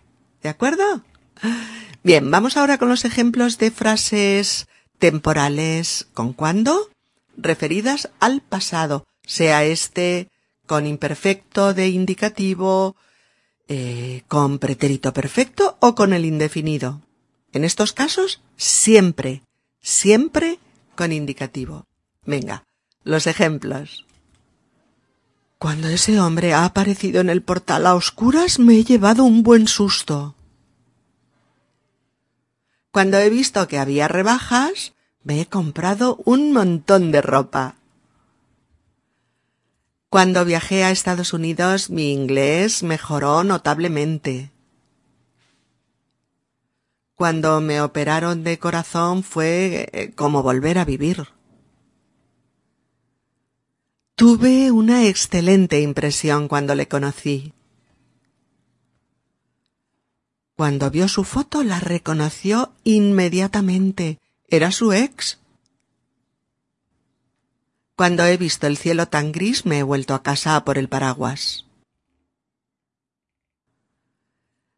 ¿De 0.42 0.48
acuerdo? 0.48 1.04
Bien, 2.02 2.32
vamos 2.32 2.56
ahora 2.56 2.78
con 2.78 2.88
los 2.88 3.04
ejemplos 3.04 3.58
de 3.58 3.72
frases 3.72 4.70
temporales 5.00 6.08
con 6.14 6.32
cuándo 6.32 6.90
referidas 7.42 8.10
al 8.20 8.42
pasado, 8.42 9.06
sea 9.26 9.64
este 9.64 10.30
con 10.66 10.86
imperfecto 10.86 11.74
de 11.74 11.90
indicativo, 11.90 12.96
eh, 13.68 14.24
con 14.28 14.60
pretérito 14.60 15.14
perfecto 15.14 15.78
o 15.80 15.96
con 15.96 16.14
el 16.14 16.26
indefinido. 16.26 17.02
En 17.52 17.64
estos 17.64 17.94
casos, 17.94 18.42
siempre, 18.56 19.42
siempre 19.82 20.60
con 20.96 21.12
indicativo. 21.12 21.86
Venga, 22.26 22.66
los 23.04 23.26
ejemplos. 23.26 24.06
Cuando 25.58 25.88
ese 25.90 26.20
hombre 26.20 26.54
ha 26.54 26.66
aparecido 26.66 27.22
en 27.22 27.30
el 27.30 27.42
portal 27.42 27.86
a 27.86 27.96
oscuras 27.96 28.60
me 28.60 28.76
he 28.76 28.84
llevado 28.84 29.24
un 29.24 29.44
buen 29.44 29.68
susto. 29.68 30.36
Cuando 32.92 33.18
he 33.18 33.30
visto 33.30 33.68
que 33.68 33.78
había 33.78 34.08
rebajas, 34.08 34.94
me 35.24 35.42
he 35.42 35.46
comprado 35.46 36.18
un 36.26 36.52
montón 36.54 37.12
de 37.12 37.22
ropa. 37.22 37.76
Cuando 40.10 40.44
viajé 40.44 40.84
a 40.84 40.92
Estados 40.92 41.34
Unidos 41.34 41.90
mi 41.90 42.12
inglés 42.12 42.82
mejoró 42.82 43.44
notablemente. 43.44 44.52
Cuando 47.16 47.62
me 47.62 47.82
operaron 47.82 48.44
de 48.44 48.58
corazón 48.58 49.24
fue 49.24 49.90
eh, 49.92 50.12
como 50.16 50.42
volver 50.42 50.80
a 50.80 50.86
vivir. 50.86 51.28
Tuve 54.16 54.72
una 54.72 55.06
excelente 55.06 55.82
impresión 55.82 56.48
cuando 56.48 56.76
le 56.76 56.88
conocí. 56.88 57.54
Cuando 60.56 60.90
vio 60.90 61.08
su 61.08 61.24
foto 61.24 61.64
la 61.64 61.80
reconoció 61.80 62.74
inmediatamente. 62.84 64.20
Era 64.52 64.72
su 64.72 64.94
ex. 64.94 65.38
Cuando 67.96 68.26
he 68.26 68.36
visto 68.38 68.66
el 68.66 68.78
cielo 68.78 69.08
tan 69.08 69.32
gris 69.32 69.66
me 69.66 69.80
he 69.80 69.84
vuelto 69.84 70.16
a 70.16 70.24
casa 70.24 70.64
por 70.66 70.80
el 70.80 70.90
paraguas. 70.90 71.66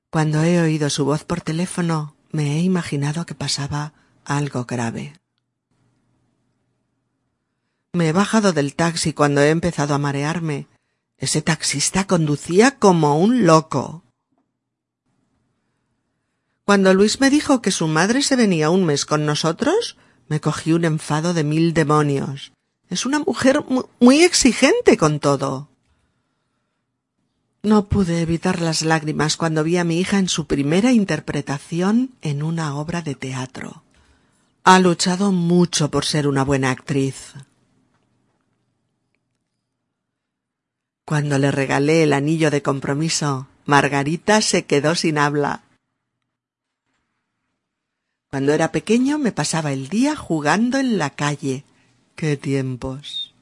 Cuando 0.09 0.43
he 0.43 0.59
oído 0.59 0.89
su 0.89 1.05
voz 1.05 1.23
por 1.23 1.39
teléfono 1.39 2.15
me 2.31 2.57
he 2.57 2.59
imaginado 2.59 3.25
que 3.25 3.35
pasaba 3.35 3.93
algo 4.25 4.65
grave. 4.65 5.13
Me 7.93 8.09
he 8.09 8.11
bajado 8.11 8.51
del 8.51 8.75
taxi 8.75 9.13
cuando 9.13 9.41
he 9.41 9.51
empezado 9.51 9.93
a 9.93 9.99
marearme. 9.99 10.67
Ese 11.17 11.41
taxista 11.41 12.07
conducía 12.07 12.77
como 12.77 13.17
un 13.17 13.45
loco. 13.45 14.03
Cuando 16.71 16.93
Luis 16.93 17.19
me 17.19 17.29
dijo 17.29 17.61
que 17.61 17.69
su 17.69 17.87
madre 17.87 18.21
se 18.21 18.37
venía 18.37 18.69
un 18.69 18.85
mes 18.85 19.05
con 19.05 19.25
nosotros, 19.25 19.97
me 20.29 20.39
cogí 20.39 20.71
un 20.71 20.85
enfado 20.85 21.33
de 21.33 21.43
mil 21.43 21.73
demonios. 21.73 22.53
Es 22.89 23.05
una 23.05 23.19
mujer 23.19 23.65
muy 23.99 24.21
exigente 24.23 24.95
con 24.95 25.19
todo. 25.19 25.67
No 27.61 27.89
pude 27.89 28.21
evitar 28.21 28.61
las 28.61 28.83
lágrimas 28.83 29.35
cuando 29.35 29.65
vi 29.65 29.75
a 29.75 29.83
mi 29.83 29.99
hija 29.99 30.17
en 30.17 30.29
su 30.29 30.47
primera 30.47 30.93
interpretación 30.93 32.11
en 32.21 32.41
una 32.41 32.73
obra 32.77 33.01
de 33.01 33.15
teatro. 33.15 33.83
Ha 34.63 34.79
luchado 34.79 35.33
mucho 35.33 35.91
por 35.91 36.05
ser 36.05 36.25
una 36.25 36.45
buena 36.45 36.71
actriz. 36.71 37.33
Cuando 41.03 41.37
le 41.37 41.51
regalé 41.51 42.03
el 42.03 42.13
anillo 42.13 42.49
de 42.49 42.61
compromiso, 42.61 43.47
Margarita 43.65 44.39
se 44.41 44.63
quedó 44.63 44.95
sin 44.95 45.17
habla. 45.17 45.63
Cuando 48.31 48.53
era 48.53 48.71
pequeño 48.71 49.17
me 49.17 49.33
pasaba 49.33 49.73
el 49.73 49.89
día 49.89 50.15
jugando 50.15 50.77
en 50.77 50.97
la 50.97 51.09
calle. 51.09 51.65
¡Qué 52.15 52.37
tiempos! 52.37 53.35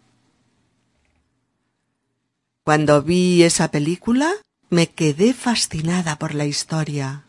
Cuando 2.64 3.04
vi 3.04 3.44
esa 3.44 3.70
película, 3.70 4.34
me 4.72 4.88
quedé 4.88 5.36
fascinada 5.36 6.18
por 6.18 6.34
la 6.34 6.46
historia. 6.46 7.26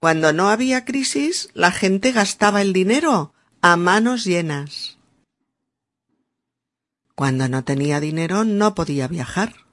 Cuando 0.00 0.32
no 0.32 0.48
había 0.48 0.86
crisis, 0.86 1.50
la 1.52 1.70
gente 1.70 2.12
gastaba 2.12 2.62
el 2.62 2.72
dinero 2.72 3.34
a 3.60 3.76
manos 3.76 4.24
llenas. 4.24 4.96
Cuando 7.14 7.46
no 7.50 7.62
tenía 7.62 8.00
dinero, 8.00 8.44
no 8.44 8.74
podía 8.74 9.06
viajar. 9.06 9.63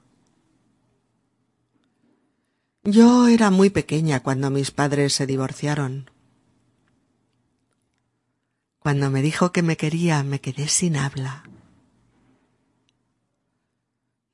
Yo 2.84 3.28
era 3.28 3.50
muy 3.50 3.70
pequeña 3.70 4.20
cuando 4.20 4.50
mis 4.50 4.72
padres 4.72 5.12
se 5.12 5.26
divorciaron. 5.26 6.10
Cuando 8.80 9.08
me 9.08 9.22
dijo 9.22 9.52
que 9.52 9.62
me 9.62 9.76
quería, 9.76 10.24
me 10.24 10.40
quedé 10.40 10.66
sin 10.66 10.96
habla. 10.96 11.44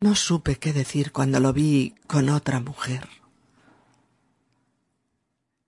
No 0.01 0.15
supe 0.15 0.57
qué 0.57 0.73
decir 0.73 1.13
cuando 1.13 1.41
lo 1.41 1.53
vi 1.53 1.95
con 2.07 2.31
otra 2.31 2.61
mujer. 2.61 3.09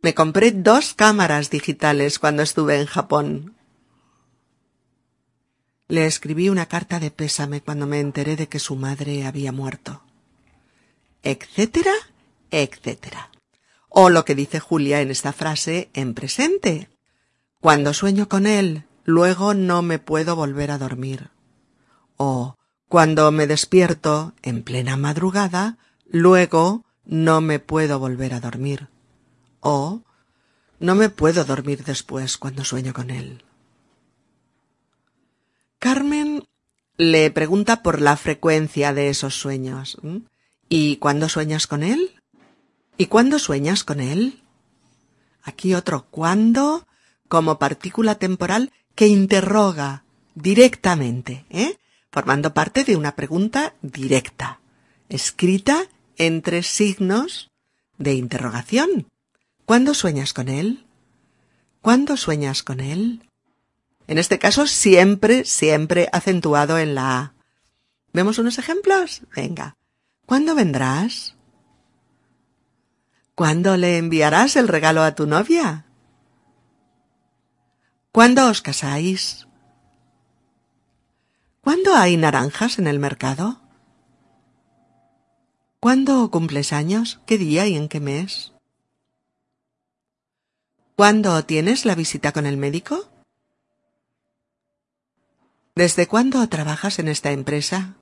Me 0.00 0.14
compré 0.14 0.50
dos 0.50 0.94
cámaras 0.94 1.50
digitales 1.50 2.18
cuando 2.18 2.42
estuve 2.42 2.80
en 2.80 2.86
Japón. 2.86 3.56
Le 5.88 6.06
escribí 6.06 6.48
una 6.48 6.64
carta 6.64 6.98
de 6.98 7.10
pésame 7.10 7.60
cuando 7.60 7.86
me 7.86 8.00
enteré 8.00 8.36
de 8.36 8.48
que 8.48 8.58
su 8.58 8.76
madre 8.76 9.26
había 9.26 9.52
muerto. 9.52 10.02
Etcétera, 11.22 11.92
etcétera. 12.50 13.30
O 13.88 14.10
lo 14.10 14.24
que 14.24 14.34
dice 14.34 14.60
Julia 14.60 15.00
en 15.00 15.10
esta 15.10 15.32
frase 15.32 15.90
en 15.94 16.14
presente. 16.14 16.88
Cuando 17.60 17.92
sueño 17.92 18.28
con 18.28 18.46
él, 18.46 18.84
luego 19.04 19.54
no 19.54 19.82
me 19.82 19.98
puedo 19.98 20.36
volver 20.36 20.70
a 20.70 20.78
dormir. 20.78 21.30
O 22.16 22.56
cuando 22.88 23.30
me 23.30 23.46
despierto 23.46 24.34
en 24.42 24.62
plena 24.62 24.96
madrugada, 24.96 25.78
luego 26.06 26.84
no 27.04 27.40
me 27.40 27.58
puedo 27.58 27.98
volver 27.98 28.34
a 28.34 28.40
dormir. 28.40 28.88
O 29.60 30.02
no 30.78 30.94
me 30.94 31.10
puedo 31.10 31.44
dormir 31.44 31.84
después 31.84 32.38
cuando 32.38 32.64
sueño 32.64 32.92
con 32.92 33.10
él. 33.10 33.44
Carmen 35.78 36.44
le 36.96 37.30
pregunta 37.30 37.82
por 37.82 38.00
la 38.00 38.16
frecuencia 38.16 38.92
de 38.92 39.08
esos 39.08 39.34
sueños. 39.34 39.98
¿Y 40.68 40.96
cuándo 40.96 41.28
sueñas 41.28 41.66
con 41.66 41.82
él? 41.82 42.19
¿Y 43.00 43.06
cuándo 43.06 43.38
sueñas 43.38 43.82
con 43.82 43.98
él? 43.98 44.42
Aquí 45.42 45.72
otro 45.72 46.04
cuándo 46.10 46.86
como 47.28 47.58
partícula 47.58 48.16
temporal 48.16 48.74
que 48.94 49.06
interroga 49.06 50.04
directamente, 50.34 51.46
¿eh? 51.48 51.78
formando 52.10 52.52
parte 52.52 52.84
de 52.84 52.96
una 52.96 53.16
pregunta 53.16 53.72
directa, 53.80 54.60
escrita 55.08 55.88
entre 56.18 56.62
signos 56.62 57.50
de 57.96 58.12
interrogación. 58.12 59.08
¿Cuándo 59.64 59.94
sueñas 59.94 60.34
con 60.34 60.50
él? 60.50 60.84
¿Cuándo 61.80 62.18
sueñas 62.18 62.62
con 62.62 62.80
él? 62.80 63.30
En 64.08 64.18
este 64.18 64.38
caso 64.38 64.66
siempre, 64.66 65.46
siempre 65.46 66.10
acentuado 66.12 66.76
en 66.76 66.94
la 66.94 67.18
A. 67.18 67.34
¿Vemos 68.12 68.36
unos 68.38 68.58
ejemplos? 68.58 69.22
Venga. 69.34 69.78
¿Cuándo 70.26 70.54
vendrás? 70.54 71.34
¿Cuándo 73.40 73.78
le 73.78 73.96
enviarás 73.96 74.54
el 74.56 74.68
regalo 74.68 75.02
a 75.02 75.14
tu 75.14 75.26
novia? 75.26 75.86
¿Cuándo 78.12 78.46
os 78.50 78.60
casáis? 78.60 79.48
¿Cuándo 81.62 81.94
hay 81.94 82.18
naranjas 82.18 82.78
en 82.78 82.86
el 82.86 82.98
mercado? 82.98 83.62
¿Cuándo 85.80 86.30
cumples 86.30 86.74
años? 86.74 87.22
¿Qué 87.24 87.38
día 87.38 87.66
y 87.66 87.76
en 87.76 87.88
qué 87.88 87.98
mes? 87.98 88.52
¿Cuándo 90.94 91.42
tienes 91.46 91.86
la 91.86 91.94
visita 91.94 92.32
con 92.32 92.44
el 92.44 92.58
médico? 92.58 93.08
¿Desde 95.74 96.06
cuándo 96.06 96.46
trabajas 96.50 96.98
en 96.98 97.08
esta 97.08 97.30
empresa? 97.30 97.96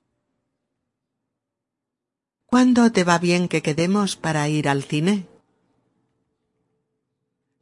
¿Cuándo 2.45 2.91
te 2.91 3.05
va 3.05 3.19
bien 3.19 3.47
que 3.47 3.61
quedemos 3.61 4.17
para 4.17 4.49
ir 4.49 4.67
al 4.67 4.83
cine? 4.83 5.28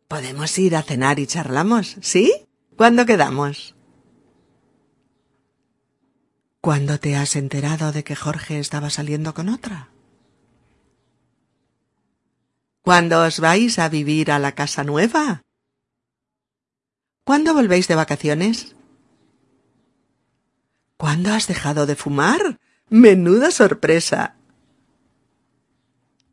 Podemos 0.08 0.58
ir 0.58 0.76
a 0.76 0.84
cenar 0.84 1.20
y 1.20 1.28
charlamos, 1.28 1.98
¿sí? 2.02 2.32
¿Cuándo 2.78 3.06
quedamos? 3.06 3.76
¿Cuándo 6.62 7.00
te 7.00 7.16
has 7.16 7.36
enterado 7.36 7.92
de 7.92 8.04
que 8.04 8.16
Jorge 8.16 8.60
estaba 8.60 8.90
saliendo 8.90 9.34
con 9.34 9.50
otra? 9.50 9.90
¿Cuándo 12.82 13.22
os 13.26 13.42
vais 13.42 13.80
a 13.80 13.90
vivir 13.90 14.32
a 14.32 14.40
la 14.40 14.54
casa 14.54 14.86
nueva? 14.86 15.42
¿Cuándo 17.26 17.54
volvéis 17.54 17.90
de 17.90 17.96
vacaciones? 17.96 18.76
¿Cuándo 20.96 21.34
has 21.34 21.48
dejado 21.48 21.86
de 21.86 21.98
fumar? 21.98 22.58
Menuda 22.90 23.52
sorpresa. 23.52 24.38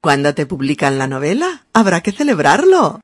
¿Cuándo 0.01 0.33
te 0.35 0.47
publican 0.47 0.97
la 0.97 1.09
novela? 1.09 1.67
Habrá 1.73 2.03
que 2.03 2.13
celebrarlo. 2.13 3.01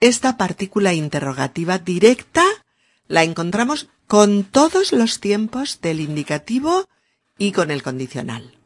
Esta 0.00 0.36
partícula 0.36 0.94
interrogativa 0.94 1.78
directa 1.78 2.44
la 3.08 3.24
encontramos 3.24 3.88
con 4.06 4.44
todos 4.44 4.92
los 4.92 5.20
tiempos 5.20 5.80
del 5.80 6.00
indicativo 6.00 6.88
y 7.36 7.52
con 7.52 7.70
el 7.70 7.82
condicional. 7.82 8.58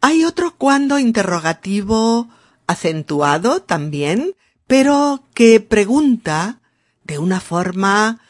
Hay 0.00 0.24
otro 0.24 0.56
cuando 0.56 0.98
interrogativo 0.98 2.28
acentuado 2.66 3.60
también, 3.62 4.34
pero 4.66 5.24
que 5.34 5.60
pregunta 5.60 6.60
de 7.04 7.18
una 7.18 7.40
forma 7.40 8.20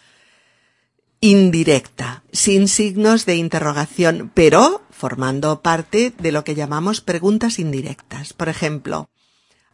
indirecta, 1.21 2.25
sin 2.33 2.67
signos 2.67 3.27
de 3.27 3.37
interrogación, 3.37 4.33
pero 4.35 4.83
formando 4.91 5.61
parte 5.61 6.15
de 6.19 6.33
lo 6.33 6.45
que 6.45 6.55
llamamos 6.55 7.03
preguntas 7.03 7.59
indirectas. 7.59 8.33
Por 8.33 8.49
ejemplo, 8.49 9.11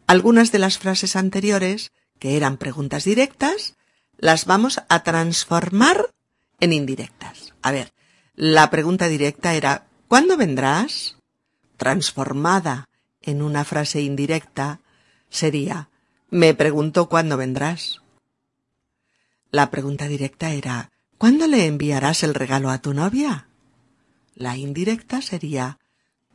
algunas 0.07 0.51
de 0.51 0.59
las 0.59 0.77
frases 0.77 1.15
anteriores, 1.15 1.91
que 2.19 2.37
eran 2.37 2.57
preguntas 2.57 3.03
directas, 3.03 3.75
las 4.17 4.45
vamos 4.45 4.81
a 4.89 5.03
transformar 5.03 6.13
en 6.59 6.73
indirectas. 6.73 7.53
A 7.61 7.71
ver, 7.71 7.93
la 8.35 8.69
pregunta 8.69 9.07
directa 9.07 9.53
era 9.53 9.87
¿cuándo 10.07 10.37
vendrás? 10.37 11.17
Transformada 11.77 12.89
en 13.21 13.41
una 13.41 13.63
frase 13.63 14.01
indirecta 14.01 14.79
sería 15.29 15.89
me 16.29 16.53
pregunto 16.53 17.07
cuándo 17.07 17.37
vendrás. 17.37 18.01
La 19.51 19.71
pregunta 19.71 20.07
directa 20.07 20.51
era 20.51 20.91
¿cuándo 21.17 21.47
le 21.47 21.65
enviarás 21.65 22.23
el 22.23 22.33
regalo 22.33 22.69
a 22.69 22.79
tu 22.79 22.93
novia? 22.93 23.47
La 24.35 24.57
indirecta 24.57 25.21
sería 25.21 25.79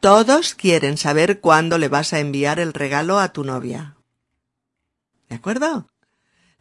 todos 0.01 0.55
quieren 0.55 0.97
saber 0.97 1.40
cuándo 1.40 1.79
le 1.79 1.88
vas 1.88 2.12
a 2.12 2.18
enviar 2.18 2.59
el 2.59 2.73
regalo 2.73 3.21
a 3.21 3.33
tu 3.33 3.45
novia. 3.45 3.97
¿De 5.33 5.37
acuerdo? 5.37 5.88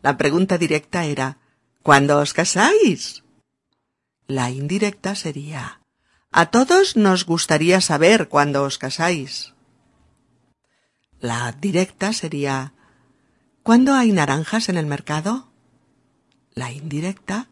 La 0.01 0.15
pregunta 0.15 0.57
directa 0.57 1.03
era 1.03 1.39
¿Cuándo 1.83 2.19
os 2.19 2.33
casáis? 2.33 3.25
La 4.27 4.49
indirecta 4.49 5.13
sería 5.13 5.81
A 6.31 6.51
todos 6.51 6.95
nos 6.95 7.25
gustaría 7.25 7.81
saber 7.81 8.29
cuándo 8.29 8.63
os 8.63 8.77
casáis. 8.77 9.53
La 11.19 11.51
directa 11.51 12.13
sería 12.13 12.73
¿Cuándo 13.61 13.93
hay 13.93 14.13
naranjas 14.13 14.69
en 14.69 14.77
el 14.77 14.85
mercado? 14.85 15.51
La 16.53 16.71
indirecta 16.71 17.49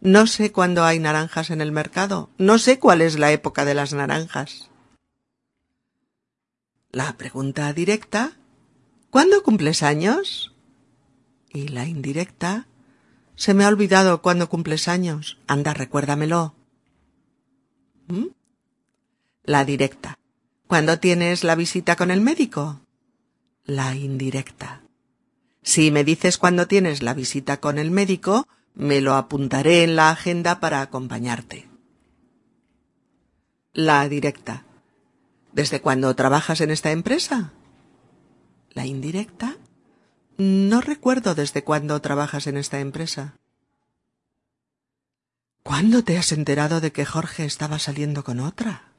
No 0.00 0.26
sé 0.26 0.52
cuándo 0.52 0.84
hay 0.84 1.00
naranjas 1.00 1.50
en 1.50 1.60
el 1.60 1.70
mercado. 1.70 2.30
No 2.38 2.56
sé 2.56 2.78
cuál 2.78 3.02
es 3.02 3.18
la 3.18 3.30
época 3.30 3.66
de 3.66 3.74
las 3.74 3.92
naranjas. 3.92 4.70
La 6.92 7.18
pregunta 7.18 7.70
directa 7.74 8.38
¿Cuándo 9.10 9.42
cumples 9.42 9.82
años? 9.82 10.51
Y 11.52 11.68
la 11.68 11.86
indirecta. 11.86 12.66
Se 13.36 13.54
me 13.54 13.64
ha 13.64 13.68
olvidado 13.68 14.22
cuando 14.22 14.48
cumples 14.48 14.88
años. 14.88 15.38
Anda, 15.46 15.74
recuérdamelo. 15.74 16.54
¿Mm? 18.08 18.28
La 19.44 19.64
directa. 19.64 20.18
¿Cuándo 20.66 20.98
tienes 20.98 21.44
la 21.44 21.54
visita 21.54 21.96
con 21.96 22.10
el 22.10 22.20
médico? 22.20 22.80
La 23.64 23.94
indirecta. 23.94 24.82
Si 25.62 25.90
me 25.90 26.04
dices 26.04 26.38
cuándo 26.38 26.66
tienes 26.66 27.02
la 27.02 27.14
visita 27.14 27.60
con 27.60 27.78
el 27.78 27.90
médico, 27.90 28.48
me 28.74 29.00
lo 29.00 29.14
apuntaré 29.14 29.84
en 29.84 29.96
la 29.96 30.10
agenda 30.10 30.60
para 30.60 30.80
acompañarte. 30.80 31.68
La 33.72 34.08
directa. 34.08 34.64
¿Desde 35.52 35.80
cuándo 35.80 36.14
trabajas 36.16 36.60
en 36.60 36.70
esta 36.70 36.90
empresa? 36.90 37.52
La 38.70 38.86
indirecta. 38.86 39.56
No 40.38 40.80
recuerdo 40.80 41.34
desde 41.34 41.62
cuándo 41.62 42.00
trabajas 42.00 42.46
en 42.46 42.56
esta 42.56 42.80
empresa. 42.80 43.34
¿Cuándo 45.62 46.02
te 46.02 46.18
has 46.18 46.32
enterado 46.32 46.80
de 46.80 46.92
que 46.92 47.04
Jorge 47.04 47.44
estaba 47.44 47.78
saliendo 47.78 48.24
con 48.24 48.40
otra? 48.40 48.92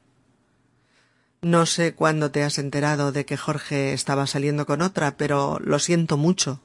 No 1.42 1.66
sé 1.66 1.94
cuándo 1.94 2.30
te 2.30 2.42
has 2.42 2.58
enterado 2.58 3.12
de 3.12 3.26
que 3.26 3.36
Jorge 3.36 3.92
estaba 3.92 4.26
saliendo 4.26 4.64
con 4.64 4.80
otra, 4.80 5.16
pero 5.16 5.58
lo 5.60 5.78
siento 5.78 6.16
mucho. 6.16 6.62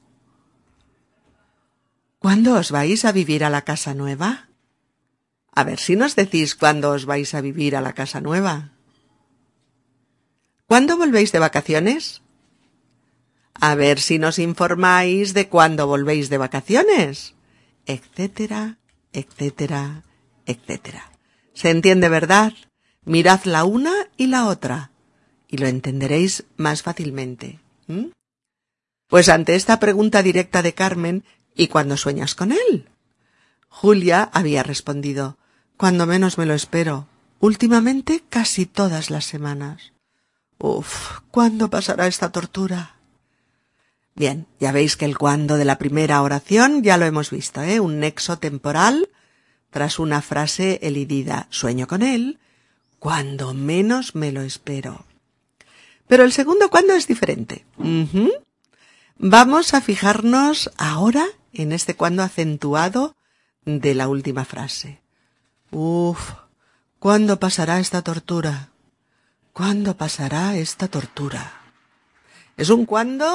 ¿Cuándo 2.19 2.55
os 2.55 2.71
vais 2.71 3.03
a 3.03 3.11
vivir 3.11 3.43
a 3.43 3.49
la 3.49 3.63
casa 3.63 3.93
nueva? 3.93 4.47
A 5.51 5.63
ver 5.65 5.79
si 5.79 5.95
nos 5.97 6.15
decís 6.15 6.55
cuándo 6.55 6.91
os 6.91 7.05
vais 7.05 7.33
a 7.33 7.41
vivir 7.41 7.75
a 7.75 7.81
la 7.81 7.93
casa 7.93 8.21
nueva. 8.21 8.71
¿Cuándo 10.67 10.95
volvéis 10.95 11.31
de 11.31 11.39
vacaciones? 11.39 12.21
A 13.61 13.75
ver 13.75 13.99
si 13.99 14.19
nos 14.19 14.39
informáis 14.39 15.33
de 15.33 15.47
cuándo 15.49 15.87
volvéis 15.87 16.29
de 16.29 16.37
vacaciones. 16.37 17.35
etcétera, 17.85 18.77
etcétera, 19.13 20.03
etcétera. 20.45 21.11
¿Se 21.55 21.71
entiende, 21.71 22.07
verdad? 22.07 22.53
Mirad 23.03 23.43
la 23.45 23.63
una 23.63 23.93
y 24.15 24.27
la 24.27 24.45
otra, 24.45 24.91
y 25.47 25.57
lo 25.57 25.65
entenderéis 25.65 26.45
más 26.55 26.83
fácilmente. 26.83 27.59
Pues 29.07 29.27
ante 29.27 29.55
esta 29.55 29.79
pregunta 29.79 30.21
directa 30.21 30.61
de 30.61 30.75
Carmen, 30.75 31.23
¿y 31.55 31.67
cuándo 31.67 31.97
sueñas 31.97 32.35
con 32.35 32.51
él? 32.51 32.87
Julia 33.67 34.29
había 34.33 34.61
respondido, 34.61 35.39
cuando 35.75 36.05
menos 36.05 36.37
me 36.37 36.45
lo 36.45 36.53
espero, 36.53 37.07
últimamente 37.39 38.23
casi 38.29 38.67
todas 38.67 39.09
las 39.09 39.25
semanas. 39.25 39.93
Uf, 40.59 41.21
¿cuándo 41.31 41.71
pasará 41.71 42.05
esta 42.05 42.31
tortura? 42.31 42.98
Bien, 44.19 44.47
ya 44.59 44.73
veis 44.73 44.97
que 44.97 45.05
el 45.05 45.17
cuándo 45.17 45.55
de 45.55 45.63
la 45.63 45.77
primera 45.77 46.21
oración 46.21 46.83
ya 46.83 46.97
lo 46.97 47.05
hemos 47.05 47.29
visto, 47.29 47.61
¿eh? 47.61 47.79
Un 47.79 48.01
nexo 48.01 48.37
temporal 48.37 49.07
tras 49.69 49.97
una 49.97 50.21
frase 50.21 50.77
elidida. 50.81 51.47
Sueño 51.51 51.87
con 51.87 52.01
él, 52.01 52.37
cuando 52.99 53.53
menos 53.53 54.15
me 54.15 54.33
lo 54.33 54.41
espero. 54.41 55.05
Pero 56.09 56.25
el 56.25 56.33
segundo 56.33 56.69
cuándo 56.69 56.95
es 56.95 57.07
diferente. 57.07 57.65
Vamos 59.17 59.73
a 59.73 59.79
fijarnos 59.79 60.69
ahora 60.75 61.25
en 61.53 61.71
este 61.71 61.95
cuándo 61.95 62.21
acentuado 62.21 63.15
de 63.63 63.95
la 63.95 64.09
última 64.09 64.43
frase. 64.43 64.99
Uf, 65.71 66.33
¿cuándo 66.99 67.39
pasará 67.39 67.79
esta 67.79 68.01
tortura? 68.01 68.71
¿Cuándo 69.53 69.95
pasará 69.95 70.57
esta 70.57 70.89
tortura? 70.89 71.53
Es 72.57 72.69
un 72.69 72.85
cuándo 72.85 73.33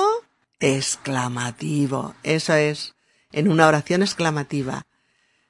exclamativo. 0.64 2.14
Eso 2.22 2.54
es, 2.54 2.94
en 3.32 3.48
una 3.48 3.68
oración 3.68 4.02
exclamativa. 4.02 4.86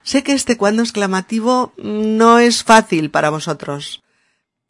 Sé 0.02 0.24
que 0.24 0.32
este 0.32 0.56
cuándo 0.56 0.82
exclamativo 0.82 1.72
no 1.76 2.40
es 2.40 2.64
fácil 2.64 3.10
para 3.10 3.30
vosotros, 3.30 4.02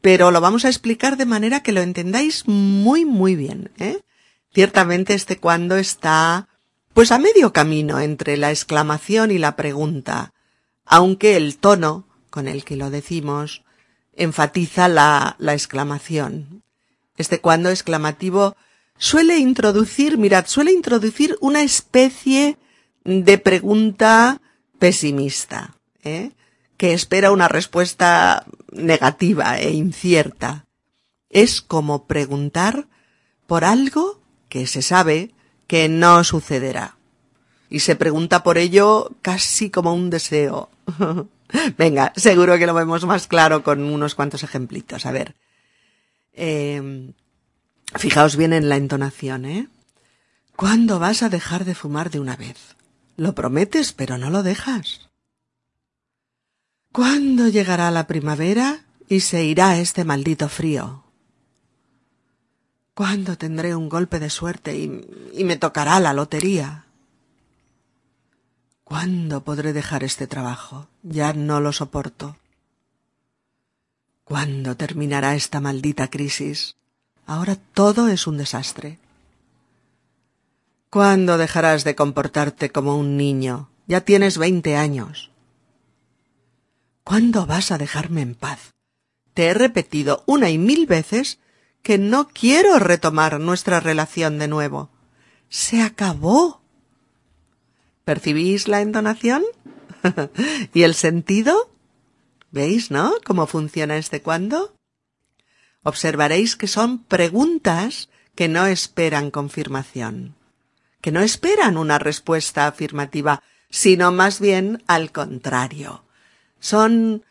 pero 0.01 0.29
lo 0.29 0.41
vamos 0.41 0.63
a 0.63 0.69
explicar 0.69 1.17
de 1.17 1.25
manera 1.25 1.61
que 1.61 1.71
lo 1.71 1.81
entendáis 1.81 2.47
muy 2.47 3.05
muy 3.05 3.35
bien, 3.35 3.71
¿eh? 3.79 4.01
Ciertamente 4.53 5.15
este 5.15 5.37
cuándo 5.37 5.77
está 5.77 6.47
pues 6.93 7.11
a 7.11 7.17
medio 7.17 7.51
camino 7.51 7.99
entre 7.99 8.37
la 8.37 8.51
exclamación 8.51 9.31
y 9.31 9.39
la 9.39 9.55
pregunta, 9.57 10.33
aunque 10.85 11.35
el 11.35 11.57
tono 11.57 12.07
con 12.29 12.47
el 12.47 12.63
que 12.63 12.77
lo 12.77 12.89
decimos 12.91 13.63
enfatiza 14.13 14.87
la, 14.87 15.35
la 15.39 15.53
exclamación. 15.53 16.63
Este 17.17 17.41
cuándo 17.41 17.69
exclamativo 17.69 18.55
suele 18.97 19.37
introducir, 19.37 20.17
mirad, 20.17 20.45
suele 20.47 20.71
introducir 20.71 21.37
una 21.41 21.61
especie 21.61 22.57
de 23.03 23.37
pregunta 23.37 24.41
pesimista, 24.79 25.75
¿eh? 26.03 26.31
que 26.77 26.93
espera 26.93 27.31
una 27.31 27.47
respuesta 27.47 28.45
negativa 28.71 29.59
e 29.59 29.71
incierta. 29.71 30.65
Es 31.29 31.61
como 31.61 32.05
preguntar 32.05 32.87
por 33.47 33.63
algo 33.63 34.21
que 34.49 34.67
se 34.67 34.81
sabe 34.81 35.31
que 35.67 35.89
no 35.89 36.23
sucederá. 36.23 36.97
Y 37.69 37.79
se 37.79 37.95
pregunta 37.95 38.43
por 38.43 38.57
ello 38.57 39.11
casi 39.21 39.69
como 39.69 39.93
un 39.93 40.09
deseo. 40.09 40.69
Venga, 41.77 42.13
seguro 42.15 42.57
que 42.57 42.67
lo 42.67 42.73
vemos 42.73 43.05
más 43.05 43.27
claro 43.27 43.63
con 43.63 43.83
unos 43.83 44.15
cuantos 44.15 44.43
ejemplitos. 44.43 45.05
A 45.05 45.11
ver. 45.11 45.35
Eh, 46.33 47.11
fijaos 47.97 48.35
bien 48.35 48.53
en 48.53 48.69
la 48.69 48.77
entonación, 48.77 49.45
¿eh? 49.45 49.67
¿Cuándo 50.55 50.99
vas 50.99 51.23
a 51.23 51.29
dejar 51.29 51.65
de 51.65 51.75
fumar 51.75 52.09
de 52.09 52.19
una 52.19 52.35
vez? 52.35 52.75
Lo 53.17 53.35
prometes, 53.35 53.93
pero 53.93 54.17
no 54.17 54.29
lo 54.29 54.43
dejas. 54.43 55.09
¿Cuándo 56.91 57.47
llegará 57.49 57.91
la 57.91 58.07
primavera 58.07 58.85
y 59.09 59.19
se 59.19 59.43
irá 59.43 59.77
este 59.77 60.05
maldito 60.05 60.47
frío? 60.47 61.03
¿Cuándo 62.93 63.37
tendré 63.37 63.75
un 63.75 63.89
golpe 63.89 64.19
de 64.19 64.29
suerte 64.29 64.77
y, 64.77 65.01
y 65.33 65.43
me 65.43 65.57
tocará 65.57 65.99
la 65.99 66.13
lotería? 66.13 66.85
¿Cuándo 68.85 69.43
podré 69.43 69.73
dejar 69.73 70.05
este 70.05 70.27
trabajo? 70.27 70.87
Ya 71.03 71.33
no 71.33 71.59
lo 71.59 71.73
soporto. 71.73 72.37
¿Cuándo 74.23 74.77
terminará 74.77 75.35
esta 75.35 75.59
maldita 75.59 76.09
crisis? 76.09 76.77
Ahora 77.25 77.55
todo 77.55 78.07
es 78.07 78.27
un 78.27 78.37
desastre. 78.37 78.99
¿Cuándo 80.89 81.37
dejarás 81.37 81.83
de 81.83 81.95
comportarte 81.95 82.69
como 82.71 82.97
un 82.97 83.17
niño? 83.17 83.69
Ya 83.87 84.01
tienes 84.01 84.37
veinte 84.37 84.77
años. 84.77 85.31
¿Cuándo 87.03 87.45
vas 87.45 87.71
a 87.71 87.77
dejarme 87.77 88.21
en 88.21 88.35
paz? 88.35 88.73
Te 89.33 89.47
he 89.47 89.53
repetido 89.53 90.23
una 90.25 90.49
y 90.49 90.57
mil 90.57 90.85
veces 90.85 91.39
que 91.81 91.97
no 91.97 92.29
quiero 92.29 92.79
retomar 92.79 93.39
nuestra 93.39 93.79
relación 93.79 94.39
de 94.39 94.47
nuevo. 94.47 94.89
Se 95.49 95.81
acabó. 95.81 96.61
¿Percibís 98.05 98.67
la 98.67 98.81
entonación? 98.81 99.43
¿Y 100.73 100.83
el 100.83 100.95
sentido? 100.95 101.69
¿Veis, 102.51 102.89
no? 102.89 103.13
¿Cómo 103.25 103.45
funciona 103.47 103.97
este 103.97 104.21
cuándo? 104.21 104.73
Observaréis 105.85 106.57
que 106.57 106.67
son 106.67 106.99
preguntas 106.99 108.09
que 108.35 108.49
no 108.49 108.65
esperan 108.65 109.31
confirmación 109.31 110.35
que 111.05 111.11
no 111.11 111.21
esperan 111.21 111.77
una 111.77 111.99
respuesta 111.99 112.65
afirmativa, 112.65 113.43
sino 113.69 114.11
más 114.11 114.39
bien 114.39 114.81
al 114.87 115.11
contrario. 115.11 116.03
Son 116.59 117.21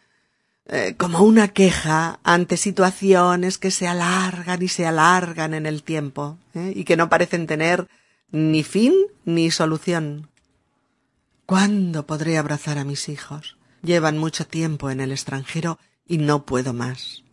eh, 0.68 0.94
como 0.96 1.22
una 1.22 1.48
queja 1.48 2.20
ante 2.22 2.56
situaciones 2.56 3.58
que 3.58 3.72
se 3.72 3.88
alargan 3.88 4.62
y 4.62 4.68
se 4.68 4.86
alargan 4.86 5.54
en 5.54 5.66
el 5.66 5.82
tiempo 5.82 6.38
¿eh? 6.54 6.72
y 6.76 6.84
que 6.84 6.96
no 6.96 7.08
parecen 7.08 7.48
tener 7.48 7.88
ni 8.30 8.62
fin 8.62 8.94
ni 9.24 9.50
solución. 9.50 10.28
¿Cuándo 11.44 12.06
podré 12.06 12.38
abrazar 12.38 12.78
a 12.78 12.84
mis 12.84 13.08
hijos? 13.08 13.56
Llevan 13.82 14.18
mucho 14.18 14.46
tiempo 14.46 14.88
en 14.90 15.00
el 15.00 15.10
extranjero 15.10 15.80
y 16.06 16.18
no 16.18 16.46
puedo 16.46 16.72
más. 16.72 17.23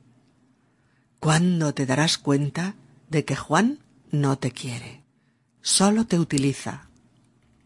¿Cuándo 1.21 1.73
te 1.73 1.85
darás 1.85 2.17
cuenta 2.17 2.75
de 3.09 3.23
que 3.23 3.37
Juan 3.37 3.79
no 4.11 4.37
te 4.37 4.51
quiere? 4.51 5.01
solo 5.61 6.05
te 6.05 6.19
utiliza. 6.19 6.89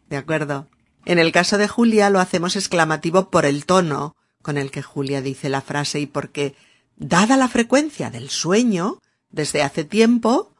¿De 0.09 0.17
acuerdo? 0.17 0.67
En 1.05 1.19
el 1.19 1.31
caso 1.31 1.57
de 1.57 1.67
Julia 1.67 2.09
lo 2.09 2.19
hacemos 2.19 2.55
exclamativo 2.55 3.29
por 3.29 3.45
el 3.45 3.65
tono 3.65 4.15
con 4.41 4.57
el 4.57 4.69
que 4.71 4.83
Julia 4.83 5.21
dice 5.21 5.49
la 5.49 5.61
frase 5.61 5.99
y 5.99 6.05
porque, 6.05 6.55
dada 6.97 7.35
la 7.35 7.47
frecuencia 7.47 8.11
del 8.11 8.29
sueño, 8.29 9.01
desde 9.31 9.63
hace 9.63 9.83
tiempo, 9.83 10.53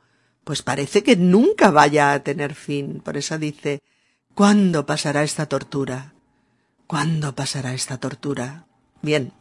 pues 0.43 0.63
parece 0.63 1.03
que 1.03 1.15
nunca 1.15 1.69
vaya 1.69 2.13
a 2.13 2.23
tener 2.23 2.55
fin. 2.55 3.01
Por 3.01 3.15
eso 3.15 3.38
dice, 3.38 3.84
¿cuándo 4.34 4.88
pasará 4.88 5.23
esta 5.23 5.45
tortura? 5.45 6.13
¿Cuándo 6.88 7.36
pasará 7.36 7.73
esta 7.73 7.99
tortura? 7.99 8.65
Bien, 9.03 9.34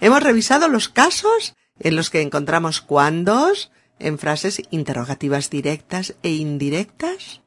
hemos 0.00 0.22
revisado 0.22 0.68
los 0.68 0.88
casos 0.88 1.56
en 1.80 1.96
los 1.96 2.10
que 2.10 2.20
encontramos 2.20 2.80
cuándos, 2.80 3.72
en 3.98 4.18
frases 4.18 4.62
interrogativas 4.70 5.50
directas 5.50 6.14
e 6.22 6.30
indirectas 6.30 7.42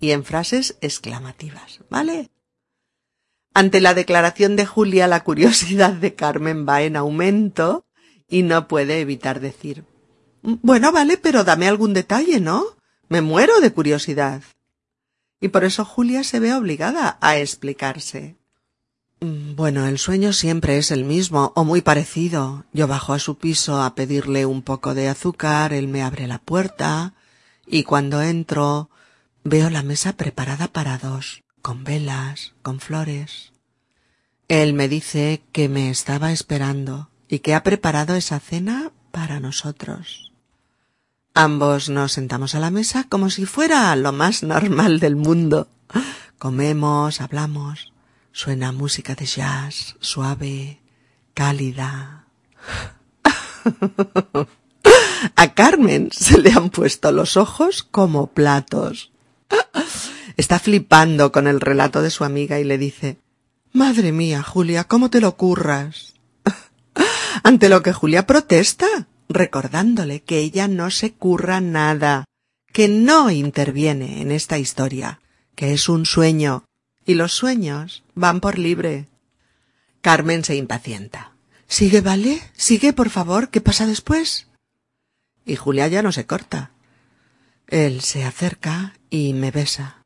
y 0.00 0.10
en 0.10 0.24
frases 0.24 0.76
exclamativas, 0.80 1.80
¿vale? 1.88 2.30
Ante 3.54 3.80
la 3.80 3.94
declaración 3.94 4.54
de 4.56 4.66
Julia, 4.66 5.06
la 5.06 5.24
curiosidad 5.24 5.92
de 5.94 6.14
Carmen 6.14 6.66
va 6.68 6.82
en 6.82 6.96
aumento 6.96 7.86
y 8.28 8.42
no 8.42 8.68
puede 8.68 9.00
evitar 9.00 9.40
decir 9.40 9.84
Bueno, 10.42 10.92
vale, 10.92 11.16
pero 11.16 11.42
dame 11.42 11.66
algún 11.66 11.94
detalle, 11.94 12.40
¿no? 12.40 12.64
Me 13.08 13.20
muero 13.20 13.60
de 13.60 13.72
curiosidad. 13.72 14.42
Y 15.40 15.48
por 15.48 15.64
eso 15.64 15.84
Julia 15.84 16.24
se 16.24 16.40
ve 16.40 16.54
obligada 16.54 17.18
a 17.20 17.38
explicarse. 17.38 18.36
Mm, 19.20 19.54
bueno, 19.56 19.86
el 19.86 19.98
sueño 19.98 20.32
siempre 20.32 20.76
es 20.76 20.90
el 20.90 21.04
mismo, 21.04 21.52
o 21.56 21.64
muy 21.64 21.80
parecido. 21.80 22.64
Yo 22.72 22.86
bajo 22.86 23.12
a 23.12 23.18
su 23.18 23.38
piso 23.38 23.82
a 23.82 23.94
pedirle 23.94 24.46
un 24.46 24.62
poco 24.62 24.94
de 24.94 25.08
azúcar, 25.08 25.72
él 25.72 25.88
me 25.88 26.02
abre 26.02 26.26
la 26.26 26.38
puerta, 26.38 27.14
y 27.66 27.84
cuando 27.84 28.22
entro 28.22 28.90
veo 29.42 29.70
la 29.70 29.82
mesa 29.82 30.16
preparada 30.16 30.68
para 30.68 30.98
dos, 30.98 31.42
con 31.62 31.84
velas, 31.84 32.54
con 32.62 32.80
flores. 32.80 33.52
Él 34.48 34.74
me 34.74 34.88
dice 34.88 35.42
que 35.52 35.68
me 35.68 35.90
estaba 35.90 36.30
esperando 36.32 37.10
y 37.28 37.40
que 37.40 37.54
ha 37.54 37.62
preparado 37.62 38.14
esa 38.14 38.38
cena 38.38 38.92
para 39.10 39.40
nosotros. 39.40 40.32
Ambos 41.34 41.88
nos 41.88 42.12
sentamos 42.12 42.54
a 42.54 42.60
la 42.60 42.70
mesa 42.70 43.04
como 43.08 43.30
si 43.30 43.46
fuera 43.46 43.94
lo 43.96 44.12
más 44.12 44.42
normal 44.42 45.00
del 45.00 45.16
mundo. 45.16 45.68
Comemos, 46.38 47.20
hablamos. 47.20 47.92
Suena 48.36 48.70
música 48.70 49.14
de 49.14 49.24
jazz, 49.24 49.96
suave, 49.98 50.82
cálida. 51.32 52.26
A 55.36 55.54
Carmen 55.54 56.10
se 56.12 56.38
le 56.42 56.52
han 56.52 56.68
puesto 56.68 57.12
los 57.12 57.38
ojos 57.38 57.82
como 57.82 58.26
platos. 58.26 59.10
Está 60.36 60.58
flipando 60.58 61.32
con 61.32 61.46
el 61.46 61.62
relato 61.62 62.02
de 62.02 62.10
su 62.10 62.24
amiga 62.24 62.60
y 62.60 62.64
le 62.64 62.76
dice 62.76 63.16
Madre 63.72 64.12
mía, 64.12 64.42
Julia, 64.42 64.84
¿cómo 64.84 65.08
te 65.08 65.22
lo 65.22 65.38
curras? 65.38 66.12
Ante 67.42 67.70
lo 67.70 67.82
que 67.82 67.94
Julia 67.94 68.26
protesta, 68.26 69.08
recordándole 69.30 70.20
que 70.20 70.40
ella 70.40 70.68
no 70.68 70.90
se 70.90 71.14
curra 71.14 71.62
nada, 71.62 72.26
que 72.70 72.86
no 72.88 73.30
interviene 73.30 74.20
en 74.20 74.30
esta 74.30 74.58
historia, 74.58 75.22
que 75.54 75.72
es 75.72 75.88
un 75.88 76.04
sueño, 76.04 76.65
y 77.06 77.14
los 77.14 77.32
sueños 77.32 78.02
van 78.14 78.40
por 78.40 78.58
libre. 78.58 79.06
Carmen 80.02 80.44
se 80.44 80.56
impacienta. 80.56 81.32
Sigue, 81.68 82.00
vale, 82.00 82.42
sigue, 82.54 82.92
por 82.92 83.10
favor, 83.10 83.48
¿qué 83.48 83.60
pasa 83.60 83.86
después? 83.86 84.48
Y 85.44 85.56
Julia 85.56 85.88
ya 85.88 86.02
no 86.02 86.12
se 86.12 86.26
corta. 86.26 86.72
Él 87.68 88.00
se 88.02 88.24
acerca 88.24 88.94
y 89.08 89.32
me 89.32 89.50
besa. 89.50 90.04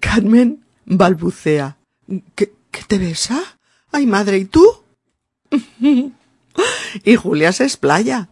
Carmen 0.00 0.64
balbucea. 0.84 1.78
¿Qué, 2.34 2.52
qué 2.70 2.82
te 2.86 2.98
besa? 2.98 3.42
Ay, 3.92 4.06
madre, 4.06 4.38
¿y 4.38 4.44
tú? 4.44 4.84
y 7.04 7.16
Julia 7.16 7.52
se 7.52 7.64
explaya. 7.64 8.30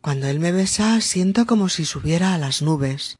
Cuando 0.00 0.28
él 0.28 0.38
me 0.38 0.52
besa 0.52 1.00
siento 1.00 1.46
como 1.46 1.68
si 1.68 1.84
subiera 1.84 2.34
a 2.34 2.38
las 2.38 2.62
nubes. 2.62 3.18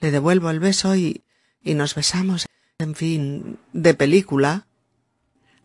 Le 0.00 0.10
devuelvo 0.10 0.50
el 0.50 0.60
beso 0.60 0.94
y, 0.96 1.22
y 1.62 1.74
nos 1.74 1.94
besamos, 1.94 2.46
en 2.82 2.94
fin, 2.94 3.58
de 3.72 3.94
película. 3.94 4.66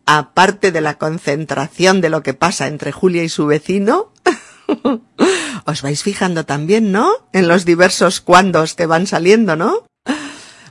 Aparte 0.06 0.72
de 0.72 0.80
la 0.80 0.96
concentración 0.96 2.00
de 2.00 2.08
lo 2.08 2.22
que 2.22 2.34
pasa 2.34 2.66
entre 2.66 2.92
Julia 2.92 3.24
y 3.24 3.28
su 3.28 3.46
vecino, 3.46 4.12
os 5.66 5.82
vais 5.82 6.02
fijando 6.02 6.46
también, 6.46 6.92
¿no? 6.92 7.10
En 7.32 7.48
los 7.48 7.64
diversos 7.64 8.20
cuandos 8.20 8.74
que 8.74 8.86
van 8.86 9.06
saliendo, 9.06 9.56
¿no? 9.56 9.84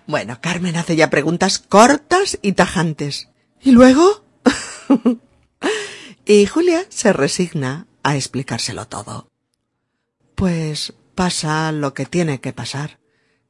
Bueno, 0.07 0.39
Carmen 0.41 0.77
hace 0.77 0.95
ya 0.95 1.09
preguntas 1.09 1.59
cortas 1.59 2.39
y 2.41 2.53
tajantes. 2.53 3.29
¿Y 3.61 3.71
luego? 3.71 4.23
y 6.25 6.45
Julia 6.45 6.85
se 6.89 7.11
resigna 7.13 7.87
a 8.03 8.15
explicárselo 8.15 8.87
todo. 8.87 9.27
Pues 10.35 10.93
pasa 11.13 11.71
lo 11.71 11.93
que 11.93 12.05
tiene 12.05 12.39
que 12.39 12.53
pasar, 12.53 12.99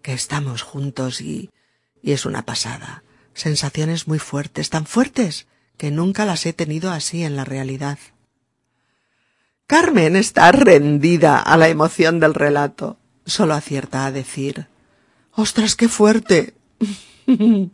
que 0.02 0.14
estamos 0.14 0.64
juntos 0.64 1.22
y, 1.22 1.52
y 2.08 2.14
es 2.14 2.26
una 2.26 2.44
pasada. 2.44 3.04
Sensaciones 3.34 4.08
muy 4.08 4.18
fuertes, 4.18 4.70
tan 4.70 4.86
fuertes 4.86 5.46
que 5.76 5.92
nunca 5.92 6.24
las 6.24 6.46
he 6.46 6.54
tenido 6.54 6.90
así 6.90 7.26
en 7.26 7.36
la 7.36 7.44
realidad. 7.44 8.00
Carmen 9.68 10.16
está 10.16 10.54
rendida 10.54 11.38
a 11.38 11.58
la 11.58 11.68
emoción 11.68 12.22
del 12.22 12.34
relato. 12.34 12.98
Solo 13.26 13.56
acierta 13.56 14.06
a 14.06 14.14
decir 14.14 14.68
Ostras, 15.34 15.76
qué 15.76 15.90
fuerte. 15.90 16.54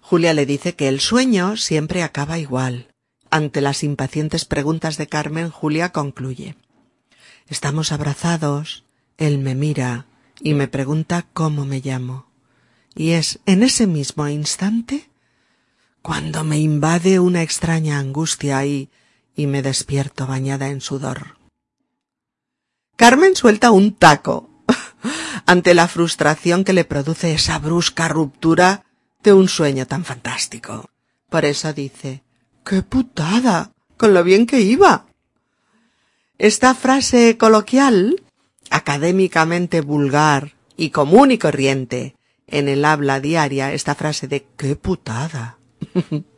Julia 0.00 0.32
le 0.32 0.46
dice 0.46 0.74
que 0.74 0.88
el 0.88 1.00
sueño 1.00 1.58
siempre 1.58 2.02
acaba 2.02 2.38
igual. 2.38 2.88
Ante 3.28 3.60
las 3.60 3.84
impacientes 3.84 4.46
preguntas 4.46 4.96
de 4.96 5.08
Carmen, 5.08 5.50
Julia 5.50 5.92
concluye. 5.92 6.56
Estamos 7.48 7.92
abrazados, 7.92 8.84
él 9.18 9.36
me 9.36 9.54
mira 9.54 10.06
y 10.40 10.54
me 10.54 10.68
pregunta 10.68 11.26
cómo 11.34 11.66
me 11.66 11.80
llamo. 11.80 12.25
Y 12.96 13.10
es 13.10 13.38
en 13.44 13.62
ese 13.62 13.86
mismo 13.86 14.26
instante 14.26 15.10
cuando 16.00 16.44
me 16.44 16.58
invade 16.58 17.20
una 17.20 17.42
extraña 17.42 17.98
angustia 17.98 18.64
y, 18.64 18.88
y 19.36 19.46
me 19.46 19.60
despierto 19.60 20.26
bañada 20.26 20.68
en 20.68 20.80
sudor. 20.80 21.36
Carmen 22.96 23.36
suelta 23.36 23.70
un 23.70 23.94
taco 23.94 24.48
ante 25.46 25.74
la 25.74 25.88
frustración 25.88 26.64
que 26.64 26.72
le 26.72 26.84
produce 26.84 27.34
esa 27.34 27.58
brusca 27.58 28.08
ruptura 28.08 28.86
de 29.22 29.34
un 29.34 29.48
sueño 29.48 29.86
tan 29.86 30.04
fantástico. 30.04 30.88
Por 31.28 31.44
eso 31.44 31.74
dice 31.74 32.22
¡Qué 32.64 32.82
putada! 32.82 33.72
con 33.98 34.14
lo 34.14 34.24
bien 34.24 34.46
que 34.46 34.60
iba. 34.60 35.06
Esta 36.38 36.74
frase 36.74 37.36
coloquial, 37.36 38.22
académicamente 38.70 39.80
vulgar 39.80 40.52
y 40.76 40.90
común 40.90 41.30
y 41.30 41.38
corriente 41.38 42.16
en 42.46 42.68
el 42.68 42.84
habla 42.84 43.20
diaria, 43.20 43.72
esta 43.72 43.94
frase 43.94 44.28
de 44.28 44.46
¡qué 44.56 44.76
putada! 44.76 45.58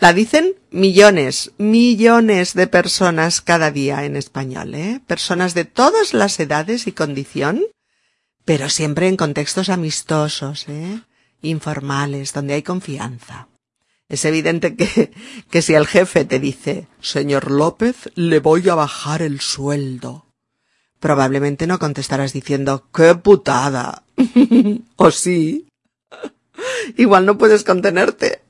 La 0.00 0.12
dicen 0.12 0.54
millones, 0.70 1.52
millones 1.58 2.54
de 2.54 2.66
personas 2.66 3.40
cada 3.40 3.70
día 3.70 4.04
en 4.04 4.16
español, 4.16 4.74
¿eh? 4.74 5.00
Personas 5.06 5.54
de 5.54 5.64
todas 5.64 6.14
las 6.14 6.38
edades 6.40 6.86
y 6.86 6.92
condición, 6.92 7.62
pero 8.44 8.68
siempre 8.68 9.08
en 9.08 9.16
contextos 9.16 9.68
amistosos, 9.68 10.68
¿eh? 10.68 11.00
Informales, 11.42 12.32
donde 12.32 12.54
hay 12.54 12.62
confianza. 12.62 13.48
Es 14.08 14.24
evidente 14.24 14.76
que, 14.76 15.12
que 15.50 15.62
si 15.62 15.74
el 15.74 15.86
jefe 15.86 16.24
te 16.24 16.38
dice, 16.38 16.86
señor 17.00 17.50
López, 17.50 18.10
le 18.14 18.40
voy 18.40 18.68
a 18.68 18.74
bajar 18.74 19.22
el 19.22 19.40
sueldo, 19.40 20.31
probablemente 21.02 21.66
no 21.66 21.80
contestarás 21.80 22.32
diciendo, 22.32 22.86
qué 22.94 23.16
putada. 23.16 24.04
o 24.96 25.10
sí. 25.10 25.66
Igual 26.96 27.26
no 27.26 27.36
puedes 27.36 27.64
contenerte. 27.64 28.40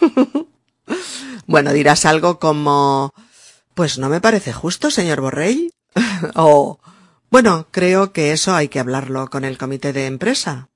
bueno, 1.46 1.74
dirás 1.74 2.06
algo 2.06 2.38
como, 2.38 3.12
pues 3.74 3.98
no 3.98 4.08
me 4.08 4.22
parece 4.22 4.54
justo, 4.54 4.90
señor 4.90 5.20
Borrell. 5.20 5.70
o, 6.34 6.78
bueno, 7.30 7.66
creo 7.70 8.14
que 8.14 8.32
eso 8.32 8.54
hay 8.54 8.68
que 8.68 8.80
hablarlo 8.80 9.28
con 9.28 9.44
el 9.44 9.58
comité 9.58 9.92
de 9.92 10.06
empresa. 10.06 10.70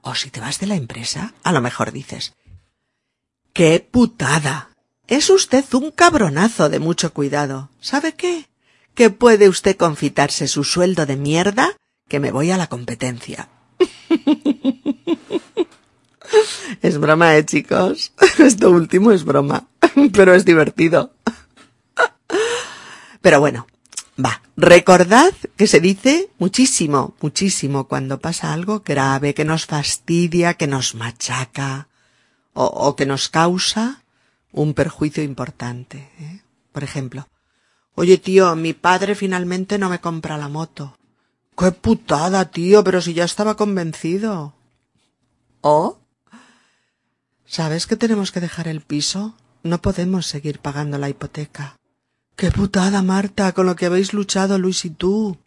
O 0.00 0.14
si 0.14 0.30
te 0.30 0.40
vas 0.40 0.60
de 0.60 0.66
la 0.66 0.76
empresa, 0.76 1.34
a 1.42 1.52
lo 1.52 1.60
mejor 1.60 1.92
dices, 1.92 2.32
¡Qué 3.52 3.86
putada! 3.88 4.70
Es 5.08 5.28
usted 5.28 5.64
un 5.74 5.90
cabronazo 5.90 6.70
de 6.70 6.78
mucho 6.78 7.12
cuidado. 7.12 7.68
¿Sabe 7.82 8.14
qué? 8.14 8.48
Que 8.94 9.10
puede 9.10 9.48
usted 9.48 9.76
confitarse 9.76 10.46
su 10.46 10.64
sueldo 10.64 11.06
de 11.06 11.16
mierda 11.16 11.76
que 12.08 12.20
me 12.20 12.30
voy 12.30 12.50
a 12.50 12.56
la 12.56 12.68
competencia. 12.68 13.48
es 16.82 16.98
broma, 16.98 17.36
eh, 17.36 17.44
chicos. 17.44 18.12
Esto 18.38 18.70
último 18.70 19.12
es 19.12 19.24
broma. 19.24 19.68
Pero 20.12 20.34
es 20.34 20.44
divertido. 20.44 21.12
Pero 23.20 23.40
bueno, 23.40 23.66
va. 24.22 24.42
Recordad 24.56 25.32
que 25.56 25.66
se 25.66 25.80
dice 25.80 26.30
muchísimo, 26.38 27.14
muchísimo 27.20 27.88
cuando 27.88 28.20
pasa 28.20 28.52
algo 28.52 28.82
grave, 28.84 29.34
que 29.34 29.44
nos 29.44 29.66
fastidia, 29.66 30.54
que 30.54 30.66
nos 30.66 30.94
machaca 30.94 31.88
o, 32.52 32.64
o 32.64 32.96
que 32.96 33.06
nos 33.06 33.28
causa 33.28 34.02
un 34.52 34.74
perjuicio 34.74 35.22
importante. 35.22 36.10
¿eh? 36.20 36.42
Por 36.72 36.84
ejemplo, 36.84 37.28
oye 37.94 38.18
tío, 38.18 38.54
mi 38.56 38.72
padre 38.72 39.14
finalmente 39.14 39.78
no 39.78 39.88
me 39.88 40.00
compra 40.00 40.38
la 40.38 40.48
moto. 40.48 40.96
¡Qué 41.56 41.70
putada, 41.70 42.50
tío! 42.50 42.82
Pero 42.82 43.00
si 43.00 43.14
ya 43.14 43.24
estaba 43.24 43.56
convencido. 43.56 44.54
¿O? 45.60 45.98
¿Sabes 47.46 47.86
que 47.86 47.96
tenemos 47.96 48.32
que 48.32 48.40
dejar 48.40 48.66
el 48.66 48.80
piso? 48.80 49.36
No 49.62 49.80
podemos 49.80 50.26
seguir 50.26 50.58
pagando 50.58 50.98
la 50.98 51.08
hipoteca. 51.08 51.76
¡Qué 52.36 52.50
putada, 52.50 53.02
Marta, 53.02 53.52
con 53.52 53.66
lo 53.66 53.76
que 53.76 53.86
habéis 53.86 54.12
luchado 54.12 54.58
Luis 54.58 54.84
y 54.84 54.90
tú! 54.90 55.38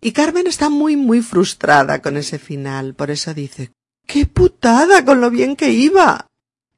Y 0.00 0.12
Carmen 0.12 0.46
está 0.46 0.68
muy, 0.68 0.96
muy 0.96 1.22
frustrada 1.22 2.02
con 2.02 2.16
ese 2.16 2.38
final, 2.38 2.94
por 2.94 3.10
eso 3.10 3.32
dice 3.32 3.72
¡Qué 4.06 4.26
putada 4.26 5.04
con 5.04 5.20
lo 5.20 5.30
bien 5.30 5.54
que 5.54 5.70
iba! 5.70 6.26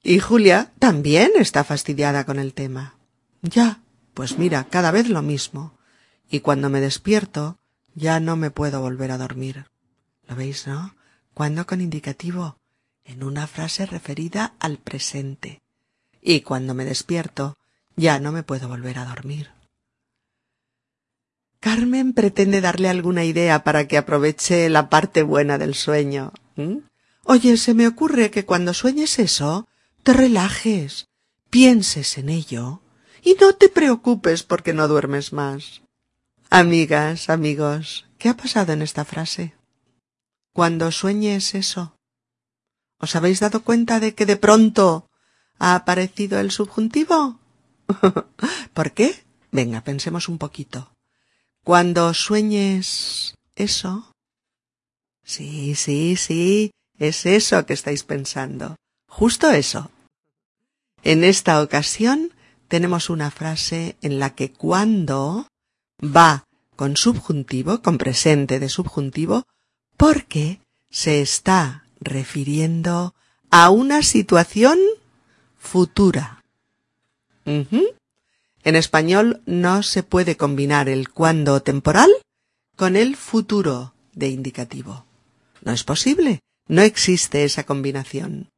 Y 0.02 0.18
Julia 0.18 0.72
también 0.78 1.32
está 1.36 1.64
fastidiada 1.64 2.24
con 2.24 2.38
el 2.38 2.54
tema. 2.54 2.97
Ya, 3.42 3.80
Pues 4.18 4.36
mira, 4.36 4.64
cada 4.64 4.90
vez 4.90 5.08
lo 5.08 5.22
mismo. 5.22 5.78
Y 6.28 6.40
cuando 6.40 6.70
me 6.70 6.80
despierto, 6.80 7.60
ya 7.94 8.18
no 8.18 8.34
me 8.34 8.50
puedo 8.50 8.80
volver 8.80 9.12
a 9.12 9.16
dormir. 9.16 9.66
¿Lo 10.26 10.34
veis, 10.34 10.66
no? 10.66 10.96
Cuando 11.34 11.68
con 11.68 11.80
indicativo, 11.80 12.58
en 13.04 13.22
una 13.22 13.46
frase 13.46 13.86
referida 13.86 14.54
al 14.58 14.78
presente. 14.78 15.62
Y 16.20 16.40
cuando 16.40 16.74
me 16.74 16.84
despierto, 16.84 17.56
ya 17.94 18.18
no 18.18 18.32
me 18.32 18.42
puedo 18.42 18.66
volver 18.66 18.98
a 18.98 19.04
dormir. 19.04 19.50
Carmen 21.60 22.12
pretende 22.12 22.60
darle 22.60 22.88
alguna 22.88 23.24
idea 23.24 23.62
para 23.62 23.86
que 23.86 23.98
aproveche 23.98 24.68
la 24.68 24.90
parte 24.90 25.22
buena 25.22 25.58
del 25.58 25.76
sueño. 25.76 26.32
Oye, 27.22 27.56
se 27.56 27.72
me 27.72 27.86
ocurre 27.86 28.32
que 28.32 28.44
cuando 28.44 28.74
sueñes 28.74 29.20
eso, 29.20 29.68
te 30.02 30.12
relajes, 30.12 31.06
pienses 31.50 32.18
en 32.18 32.30
ello 32.30 32.82
y 33.22 33.34
no 33.40 33.54
te 33.54 33.68
preocupes 33.68 34.42
porque 34.42 34.72
no 34.72 34.88
duermes 34.88 35.32
más. 35.32 35.82
Amigas, 36.50 37.28
amigos, 37.28 38.06
¿qué 38.18 38.28
ha 38.28 38.36
pasado 38.36 38.72
en 38.72 38.82
esta 38.82 39.04
frase? 39.04 39.54
Cuando 40.52 40.90
sueñes 40.90 41.54
eso, 41.54 41.94
¿os 42.98 43.14
habéis 43.16 43.40
dado 43.40 43.62
cuenta 43.62 44.00
de 44.00 44.14
que 44.14 44.26
de 44.26 44.36
pronto 44.36 45.08
ha 45.58 45.74
aparecido 45.74 46.40
el 46.40 46.50
subjuntivo? 46.50 47.38
¿Por 48.74 48.92
qué? 48.92 49.24
Venga, 49.50 49.82
pensemos 49.82 50.28
un 50.28 50.38
poquito. 50.38 50.92
Cuando 51.64 52.14
sueñes 52.14 53.34
eso. 53.56 54.12
Sí, 55.24 55.74
sí, 55.74 56.16
sí, 56.16 56.70
es 56.98 57.26
eso 57.26 57.66
que 57.66 57.74
estáis 57.74 58.04
pensando. 58.04 58.76
Justo 59.06 59.50
eso. 59.50 59.90
En 61.02 61.24
esta 61.24 61.62
ocasión 61.62 62.32
tenemos 62.68 63.10
una 63.10 63.30
frase 63.30 63.96
en 64.02 64.18
la 64.18 64.34
que 64.34 64.52
cuando 64.52 65.48
va 66.02 66.44
con 66.76 66.96
subjuntivo, 66.96 67.82
con 67.82 67.98
presente 67.98 68.60
de 68.60 68.68
subjuntivo, 68.68 69.44
porque 69.96 70.60
se 70.90 71.20
está 71.20 71.84
refiriendo 72.00 73.14
a 73.50 73.70
una 73.70 74.02
situación 74.02 74.78
futura. 75.58 76.44
En 77.44 78.76
español 78.76 79.40
no 79.46 79.82
se 79.82 80.02
puede 80.02 80.36
combinar 80.36 80.88
el 80.88 81.08
cuando 81.08 81.62
temporal 81.62 82.10
con 82.76 82.94
el 82.94 83.16
futuro 83.16 83.94
de 84.12 84.28
indicativo. 84.28 85.06
No 85.62 85.72
es 85.72 85.82
posible. 85.82 86.40
No 86.68 86.82
existe 86.82 87.44
esa 87.44 87.64
combinación. 87.64 88.50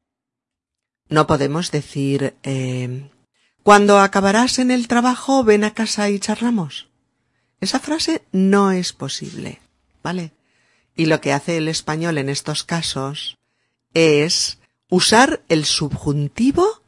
No 1.07 1.25
podemos 1.27 1.71
decir 1.71 2.35
eh, 2.43 3.09
cuando 3.63 3.99
acabarás 3.99 4.59
en 4.59 4.71
el 4.71 4.87
trabajo 4.87 5.43
ven 5.43 5.63
a 5.63 5.73
casa 5.73 6.09
y 6.09 6.19
charlamos. 6.19 6.87
Esa 7.59 7.79
frase 7.79 8.23
no 8.31 8.71
es 8.71 8.91
posible, 8.93 9.61
¿vale? 10.01 10.31
Y 10.95 11.05
lo 11.05 11.21
que 11.21 11.33
hace 11.33 11.57
el 11.57 11.67
español 11.67 12.17
en 12.17 12.29
estos 12.29 12.63
casos 12.63 13.37
es 13.93 14.59
usar 14.89 15.41
el 15.47 15.65
subjuntivo 15.65 16.81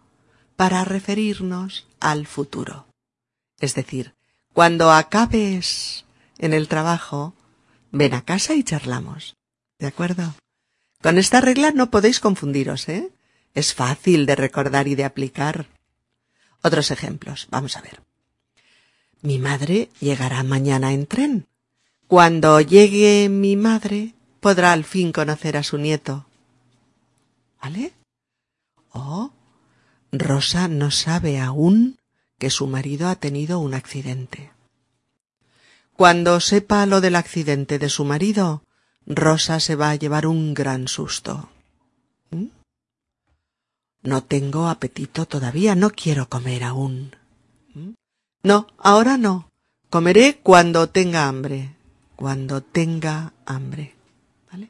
para 0.56 0.84
referirnos 0.84 1.88
al 2.00 2.26
futuro. 2.26 2.88
Es 3.60 3.76
decir, 3.76 4.14
cuando 4.52 4.92
acabes 4.92 6.06
en 6.38 6.54
el 6.54 6.68
trabajo, 6.68 7.34
ven 7.92 8.14
a 8.14 8.24
casa 8.24 8.56
y 8.56 8.64
charlamos. 8.64 9.36
¿De 9.80 9.88
acuerdo? 9.88 10.34
Con 11.02 11.18
esta 11.18 11.42
regla 11.42 11.72
no 11.72 11.92
podéis 11.92 12.20
confundiros, 12.20 12.90
¿eh? 12.90 13.12
Es 13.54 13.74
fácil 13.74 14.26
de 14.26 14.36
recordar 14.36 14.88
y 14.88 14.96
de 14.96 15.06
aplicar. 15.06 15.68
Otros 16.64 16.92
ejemplos. 16.92 17.48
Vamos 17.52 17.78
a 17.78 17.82
ver. 17.82 18.02
Mi 19.22 19.38
madre 19.38 19.90
llegará 20.00 20.44
mañana 20.44 20.94
en 20.94 21.06
tren. 21.06 21.48
Cuando 22.08 22.60
llegue 22.62 23.30
mi 23.30 23.56
madre, 23.56 24.14
podrá 24.40 24.72
al 24.72 24.84
fin 24.84 25.12
conocer 25.12 25.58
a 25.58 25.64
su 25.64 25.78
nieto. 25.78 26.26
¿Vale? 27.62 27.94
O 28.92 29.32
Rosa 30.12 30.68
no 30.68 30.92
sabe 30.92 31.40
aún 31.40 31.98
que 32.38 32.50
su 32.50 32.68
marido 32.68 33.08
ha 33.08 33.16
tenido 33.16 33.60
un 33.60 33.74
accidente. 33.74 34.52
Cuando 35.96 36.40
sepa 36.40 36.86
lo 36.86 37.02
del 37.02 37.16
accidente 37.16 37.80
de 37.80 37.90
su 37.90 38.04
marido, 38.04 38.64
Rosa 39.06 39.60
se 39.60 39.76
va 39.76 39.92
a 39.92 39.96
llevar 39.96 40.28
un 40.28 40.54
gran 40.54 40.88
susto. 40.88 41.50
No 44.04 44.22
tengo 44.22 44.68
apetito 44.68 45.26
todavía, 45.26 45.76
no 45.76 45.90
quiero 45.90 46.28
comer 46.28 46.66
aún. 46.66 47.16
¿Mm? 47.74 47.94
No, 48.44 48.68
ahora 48.78 49.18
no. 49.18 49.50
Comeré 49.90 50.40
cuando 50.44 50.90
tenga 50.90 51.28
hambre. 51.28 51.76
Cuando 52.18 52.62
tenga 52.62 53.34
hambre. 53.46 53.96
¿Vale? 54.52 54.70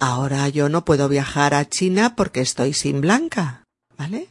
Ahora 0.00 0.48
yo 0.48 0.68
no 0.68 0.84
puedo 0.84 1.08
viajar 1.08 1.54
a 1.54 1.68
China 1.68 2.16
porque 2.16 2.40
estoy 2.40 2.74
sin 2.74 3.00
Blanca. 3.00 3.62
¿Vale? 3.96 4.28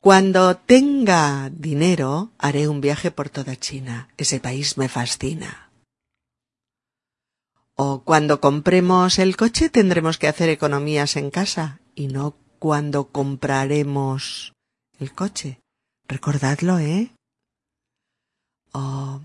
Cuando 0.00 0.56
tenga 0.56 1.50
dinero, 1.50 2.30
haré 2.38 2.68
un 2.68 2.82
viaje 2.82 3.10
por 3.10 3.30
toda 3.30 3.56
China. 3.56 4.08
Ese 4.18 4.38
país 4.38 4.76
me 4.76 4.88
fascina. 4.88 5.70
O 7.74 8.02
cuando 8.02 8.40
compremos 8.40 9.18
el 9.18 9.36
coche 9.36 9.70
tendremos 9.70 10.18
que 10.18 10.28
hacer 10.28 10.50
economías 10.50 11.16
en 11.16 11.30
casa 11.30 11.80
y 11.98 12.06
no 12.06 12.36
cuando 12.60 13.08
compraremos 13.08 14.52
el 15.00 15.12
coche. 15.12 15.60
Recordadlo, 16.06 16.78
¿eh? 16.78 17.10
O 18.72 19.20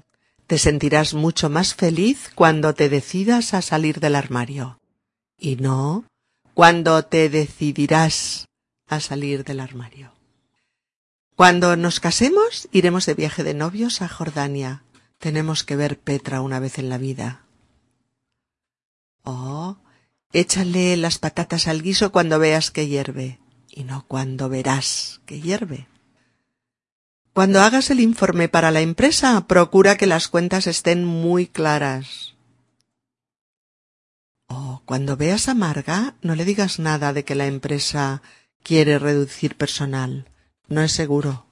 te 0.47 0.57
sentirás 0.57 1.13
mucho 1.13 1.51
más 1.51 1.75
feliz 1.75 2.31
cuando 2.33 2.73
te 2.73 2.89
decidas 2.89 3.53
a 3.53 3.61
salir 3.61 3.99
del 3.99 4.15
armario 4.15 4.79
y 5.37 5.55
no 5.57 6.05
cuando 6.55 7.05
te 7.05 7.29
decidirás 7.29 8.47
a 8.87 8.99
salir 8.99 9.43
del 9.43 9.59
armario. 9.59 10.11
Cuando 11.35 11.75
nos 11.75 11.99
casemos, 11.99 12.69
iremos 12.71 13.05
de 13.05 13.13
viaje 13.13 13.43
de 13.43 13.53
novios 13.53 14.01
a 14.01 14.07
Jordania. 14.07 14.83
Tenemos 15.19 15.63
que 15.63 15.75
ver 15.75 15.99
Petra 15.99 16.41
una 16.41 16.59
vez 16.59 16.79
en 16.79 16.89
la 16.89 16.97
vida. 16.97 17.45
Oh, 19.23 19.77
échale 20.33 20.97
las 20.97 21.19
patatas 21.19 21.67
al 21.67 21.81
guiso 21.81 22.11
cuando 22.11 22.39
veas 22.39 22.71
que 22.71 22.87
hierve, 22.87 23.39
y 23.69 23.83
no 23.83 24.05
cuando 24.07 24.49
verás 24.49 25.21
que 25.25 25.39
hierve. 25.39 25.87
Cuando 27.33 27.61
hagas 27.61 27.89
el 27.89 27.99
informe 27.99 28.49
para 28.49 28.69
la 28.69 28.81
empresa, 28.81 29.47
procura 29.47 29.97
que 29.97 30.05
las 30.05 30.27
cuentas 30.27 30.67
estén 30.67 31.05
muy 31.05 31.47
claras. 31.47 32.35
Oh, 34.47 34.83
cuando 34.85 35.17
veas 35.17 35.47
a 35.47 35.55
Marga, 35.55 36.15
no 36.21 36.35
le 36.35 36.45
digas 36.45 36.77
nada 36.77 37.11
de 37.11 37.23
que 37.25 37.33
la 37.33 37.47
empresa 37.47 38.21
quiere 38.61 38.99
reducir 38.99 39.55
personal. 39.55 40.29
No 40.67 40.81
es 40.81 40.91
seguro. 40.91 41.47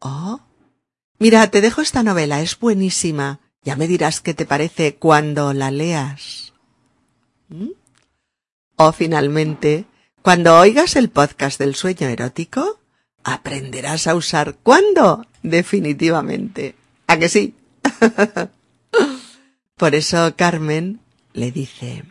Oh. 0.00 0.40
Mira, 1.20 1.48
te 1.50 1.60
dejo 1.60 1.80
esta 1.80 2.02
novela, 2.02 2.40
es 2.40 2.58
buenísima. 2.58 3.38
Ya 3.64 3.76
me 3.76 3.88
dirás 3.88 4.20
qué 4.20 4.34
te 4.34 4.44
parece 4.44 4.96
cuando 4.96 5.52
la 5.54 5.70
leas. 5.70 6.52
¿Mm? 7.48 7.70
O 8.76 8.92
finalmente, 8.92 9.86
cuando 10.22 10.58
oigas 10.58 10.96
el 10.96 11.08
podcast 11.08 11.58
del 11.58 11.74
sueño 11.74 12.08
erótico, 12.08 12.78
aprenderás 13.22 14.06
a 14.06 14.14
usar 14.14 14.56
cuándo 14.62 15.26
definitivamente. 15.42 16.74
¿A 17.06 17.18
que 17.18 17.28
sí? 17.28 17.54
Por 19.76 19.94
eso 19.94 20.34
Carmen 20.36 21.00
le 21.32 21.50
dice 21.50 22.04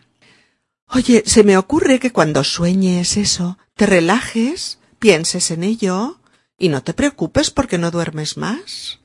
Oye, 0.87 1.23
se 1.25 1.43
me 1.43 1.57
ocurre 1.57 1.99
que 1.99 2.11
cuando 2.11 2.43
sueñes 2.43 3.17
eso, 3.17 3.57
te 3.75 3.85
relajes, 3.85 4.79
pienses 4.99 5.51
en 5.51 5.63
ello 5.63 6.19
y 6.57 6.69
no 6.69 6.83
te 6.83 6.93
preocupes 6.93 7.51
porque 7.51 7.77
no 7.77 7.91
duermes 7.91 8.37
más. 8.37 8.99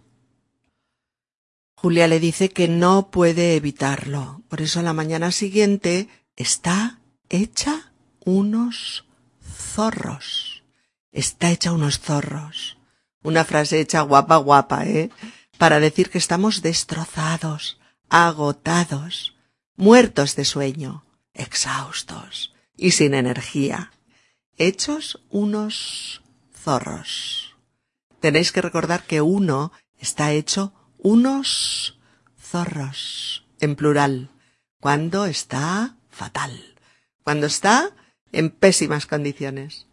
Julia 1.81 2.09
le 2.09 2.19
dice 2.19 2.49
que 2.49 2.67
no 2.67 3.11
puede 3.13 3.55
evitarlo, 3.55 4.43
por 4.49 4.61
eso 4.61 4.81
a 4.81 4.83
la 4.83 4.93
mañana 4.93 5.31
siguiente 5.31 6.09
está 6.35 6.99
hecha 7.29 7.93
unos 8.25 9.05
zorros. 9.41 10.65
Está 11.13 11.53
hecha 11.53 11.73
unos 11.73 12.01
zorros. 12.01 12.79
Una 13.23 13.45
frase 13.45 13.81
hecha 13.81 14.01
guapa 14.01 14.39
guapa, 14.39 14.87
¿eh? 14.87 15.11
Para 15.57 15.79
decir 15.79 16.11
que 16.11 16.19
estamos 16.19 16.63
destrozados, 16.63 17.79
agotados, 18.09 19.37
muertos 19.77 20.35
de 20.35 20.45
sueño, 20.45 21.05
exhaustos 21.33 22.55
y 22.77 22.91
sin 22.91 23.15
energía 23.15 23.93
hechos 24.57 25.21
unos 25.31 26.23
zorros. 26.53 27.55
Tenéis 28.19 28.51
que 28.51 28.61
recordar 28.61 29.05
que 29.05 29.21
uno 29.21 29.71
está 29.97 30.33
hecho 30.33 30.73
unos 30.99 31.99
zorros, 32.39 33.47
en 33.61 33.77
plural, 33.77 34.31
cuando 34.81 35.27
está 35.27 35.97
fatal, 36.11 36.75
cuando 37.25 37.47
está 37.47 37.91
en 38.33 38.51
pésimas 38.51 39.07
condiciones. 39.07 39.87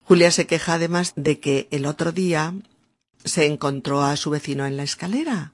Julia 0.00 0.30
se 0.30 0.46
queja 0.46 0.74
además 0.74 1.12
de 1.16 1.40
que 1.40 1.68
el 1.70 1.86
otro 1.86 2.12
día 2.12 2.54
se 3.24 3.46
encontró 3.46 4.02
a 4.02 4.16
su 4.16 4.30
vecino 4.30 4.66
en 4.66 4.76
la 4.76 4.82
escalera 4.82 5.52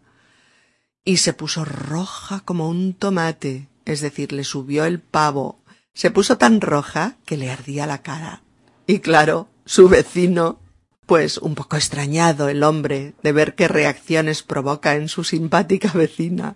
y 1.04 1.18
se 1.18 1.32
puso 1.32 1.64
roja 1.64 2.40
como 2.40 2.68
un 2.68 2.94
tomate, 2.94 3.68
es 3.84 4.00
decir, 4.00 4.32
le 4.32 4.44
subió 4.44 4.84
el 4.84 5.00
pavo, 5.00 5.60
se 5.94 6.10
puso 6.10 6.36
tan 6.38 6.60
roja 6.60 7.16
que 7.24 7.36
le 7.36 7.50
ardía 7.50 7.86
la 7.86 8.02
cara. 8.02 8.42
Y 8.86 8.98
claro, 8.98 9.48
su 9.64 9.88
vecino, 9.88 10.58
pues 11.10 11.38
un 11.38 11.56
poco 11.56 11.74
extrañado 11.74 12.48
el 12.48 12.62
hombre 12.62 13.14
de 13.24 13.32
ver 13.32 13.56
qué 13.56 13.66
reacciones 13.66 14.44
provoca 14.44 14.94
en 14.94 15.08
su 15.08 15.24
simpática 15.24 15.90
vecina. 15.92 16.54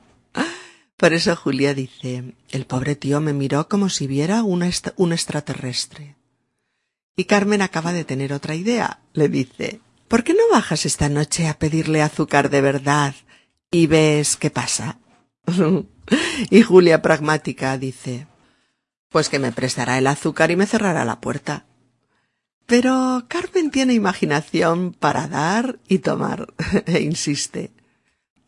Por 0.97 1.13
eso 1.13 1.35
Julia 1.35 1.75
dice, 1.75 2.37
el 2.53 2.65
pobre 2.65 2.95
tío 2.95 3.21
me 3.21 3.33
miró 3.33 3.69
como 3.69 3.89
si 3.89 4.07
viera 4.07 4.45
un 4.45 4.63
extraterrestre. 4.63 6.15
Y 7.17 7.25
Carmen 7.25 7.63
acaba 7.63 7.93
de 7.93 8.05
tener 8.05 8.33
otra 8.33 8.55
idea. 8.55 9.01
Le 9.13 9.29
dice, 9.29 9.81
¿por 10.07 10.23
qué 10.23 10.35
no 10.35 10.43
bajas 10.53 10.87
esta 10.87 11.09
noche 11.09 11.49
a 11.49 11.59
pedirle 11.59 12.01
azúcar 12.01 12.49
de 12.49 12.61
verdad 12.61 13.17
y 13.73 13.89
ves 13.89 14.37
qué 14.37 14.51
pasa? 14.51 15.01
y 16.49 16.63
Julia 16.63 17.03
pragmática 17.03 17.77
dice, 17.77 18.29
pues 19.09 19.29
que 19.29 19.41
me 19.41 19.51
prestará 19.51 19.99
el 19.99 20.07
azúcar 20.07 20.53
y 20.53 20.57
me 20.57 20.67
cerrará 20.67 21.05
la 21.05 21.21
puerta. 21.21 21.67
Pero 22.67 23.25
Carmen 23.29 23.71
tiene 23.71 23.93
imaginación 23.93 24.93
para 24.93 25.29
dar 25.29 25.79
y 25.89 25.99
tomar, 25.99 26.55
e 26.87 27.01
insiste. 27.01 27.73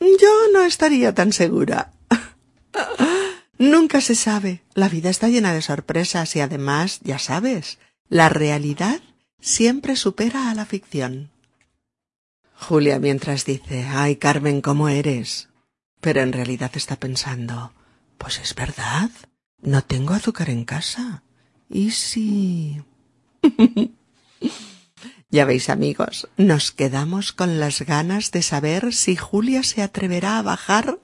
Yo 0.00 0.32
no 0.52 0.62
estaría 0.62 1.14
tan 1.14 1.32
segura. 1.32 1.92
Nunca 3.58 4.00
se 4.00 4.14
sabe. 4.14 4.62
La 4.74 4.88
vida 4.88 5.10
está 5.10 5.28
llena 5.28 5.52
de 5.52 5.62
sorpresas 5.62 6.34
y 6.36 6.40
además, 6.40 7.00
ya 7.02 7.18
sabes, 7.18 7.78
la 8.08 8.28
realidad 8.28 9.00
siempre 9.40 9.96
supera 9.96 10.50
a 10.50 10.54
la 10.54 10.66
ficción. 10.66 11.30
Julia 12.54 12.98
mientras 12.98 13.44
dice, 13.44 13.84
ay 13.84 14.16
Carmen, 14.16 14.60
¿cómo 14.60 14.88
eres? 14.88 15.48
Pero 16.00 16.20
en 16.20 16.32
realidad 16.32 16.70
está 16.74 16.96
pensando, 16.96 17.72
pues 18.18 18.38
es 18.38 18.54
verdad, 18.54 19.10
no 19.60 19.82
tengo 19.82 20.14
azúcar 20.14 20.50
en 20.50 20.64
casa. 20.64 21.22
¿Y 21.68 21.90
si... 21.90 22.82
ya 25.28 25.45
veis 25.45 25.68
amigos, 25.70 26.28
nos 26.37 26.72
quedamos 26.72 27.32
con 27.32 27.61
las 27.61 27.82
ganas 27.82 28.30
de 28.30 28.43
saber 28.43 28.95
si 28.95 29.16
Julia 29.16 29.62
se 29.62 29.82
atreverá 29.82 30.39
a 30.39 30.43
bajar 30.43 30.99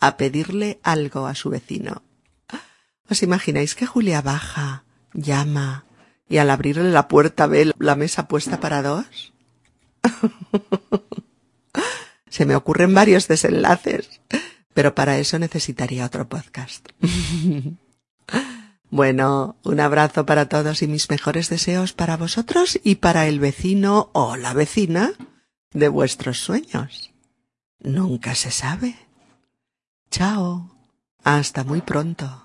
a 0.00 0.16
pedirle 0.16 0.78
algo 0.82 1.26
a 1.26 1.34
su 1.34 1.50
vecino. 1.50 2.02
¿Os 3.08 3.22
imagináis 3.22 3.74
que 3.74 3.86
Julia 3.86 4.22
baja, 4.22 4.84
llama, 5.12 5.84
y 6.28 6.38
al 6.38 6.50
abrirle 6.50 6.90
la 6.90 7.08
puerta 7.08 7.46
ve 7.46 7.72
la 7.78 7.96
mesa 7.96 8.28
puesta 8.28 8.60
para 8.60 8.82
dos? 8.82 9.32
Se 12.28 12.46
me 12.46 12.56
ocurren 12.56 12.94
varios 12.94 13.28
desenlaces, 13.28 14.20
pero 14.72 14.94
para 14.94 15.18
eso 15.18 15.38
necesitaría 15.38 16.06
otro 16.06 16.28
podcast. 16.28 16.88
bueno, 18.90 19.56
un 19.64 19.80
abrazo 19.80 20.24
para 20.24 20.48
todos 20.48 20.82
y 20.82 20.86
mis 20.86 21.10
mejores 21.10 21.48
deseos 21.48 21.92
para 21.92 22.16
vosotros 22.16 22.78
y 22.84 22.96
para 22.96 23.26
el 23.26 23.40
vecino 23.40 24.10
o 24.12 24.36
la 24.36 24.52
vecina 24.52 25.12
de 25.72 25.88
vuestros 25.88 26.38
sueños. 26.38 27.10
Nunca 27.80 28.34
se 28.34 28.50
sabe. 28.50 28.96
Chao. 30.10 30.70
Hasta 31.24 31.64
muy 31.64 31.80
pronto. 31.80 32.43